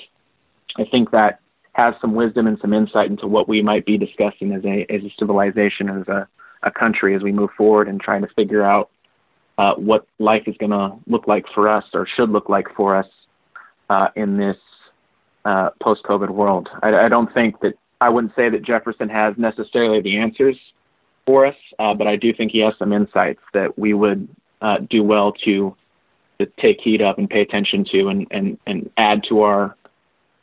I 0.77 0.85
think 0.85 1.11
that 1.11 1.39
has 1.73 1.93
some 1.99 2.15
wisdom 2.15 2.47
and 2.47 2.57
some 2.61 2.73
insight 2.73 3.09
into 3.09 3.27
what 3.27 3.49
we 3.49 3.61
might 3.61 3.85
be 3.85 3.97
discussing 3.97 4.53
as 4.53 4.63
a, 4.63 4.85
as 4.89 5.03
a 5.03 5.13
civilization, 5.19 5.89
as 5.89 6.07
a, 6.07 6.27
a 6.63 6.71
country, 6.71 7.15
as 7.15 7.21
we 7.21 7.31
move 7.31 7.49
forward 7.57 7.87
and 7.87 7.99
trying 7.99 8.21
to 8.21 8.29
figure 8.35 8.63
out 8.63 8.89
uh, 9.57 9.73
what 9.75 10.07
life 10.19 10.43
is 10.47 10.55
going 10.57 10.71
to 10.71 10.91
look 11.07 11.27
like 11.27 11.45
for 11.53 11.69
us 11.69 11.83
or 11.93 12.07
should 12.15 12.29
look 12.29 12.49
like 12.49 12.67
for 12.75 12.95
us 12.95 13.07
uh, 13.89 14.07
in 14.15 14.37
this 14.37 14.57
uh, 15.45 15.69
post 15.81 16.03
COVID 16.03 16.29
world. 16.29 16.67
I, 16.81 17.05
I, 17.05 17.09
don't 17.09 17.31
think 17.33 17.59
that, 17.61 17.73
I 18.01 18.09
wouldn't 18.09 18.35
say 18.35 18.49
that 18.49 18.63
Jefferson 18.63 19.09
has 19.09 19.35
necessarily 19.37 20.01
the 20.01 20.17
answers 20.17 20.57
for 21.25 21.45
us, 21.45 21.55
uh, 21.79 21.93
but 21.93 22.07
I 22.07 22.15
do 22.15 22.33
think 22.33 22.51
he 22.51 22.59
has 22.59 22.73
some 22.77 22.91
insights 22.91 23.41
that 23.53 23.77
we 23.77 23.93
would 23.93 24.27
uh, 24.61 24.77
do 24.89 25.03
well 25.03 25.31
to 25.45 25.75
to 26.39 26.45
take 26.59 26.81
heed 26.81 27.01
of 27.01 27.17
and 27.17 27.29
pay 27.29 27.39
attention 27.39 27.85
to 27.89 28.09
and, 28.09 28.27
and, 28.29 28.57
and 28.67 28.89
add 28.97 29.23
to 29.29 29.39
our 29.39 29.73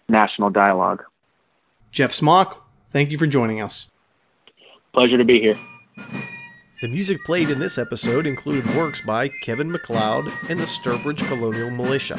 national 0.08 0.48
dialogue. 0.48 1.02
Geoff 1.90 2.14
Smock, 2.14 2.66
thank 2.88 3.10
you 3.10 3.18
for 3.18 3.26
joining 3.26 3.60
us. 3.60 3.90
Pleasure 4.94 5.18
to 5.18 5.24
be 5.24 5.38
here. 5.38 5.58
The 6.80 6.88
music 6.88 7.22
played 7.24 7.50
in 7.50 7.58
this 7.58 7.76
episode 7.76 8.26
included 8.26 8.74
works 8.74 9.02
by 9.02 9.28
Kevin 9.42 9.70
MacLeod 9.70 10.32
and 10.48 10.58
the 10.58 10.64
Sturbridge 10.64 11.26
Colonial 11.28 11.70
Militia. 11.70 12.18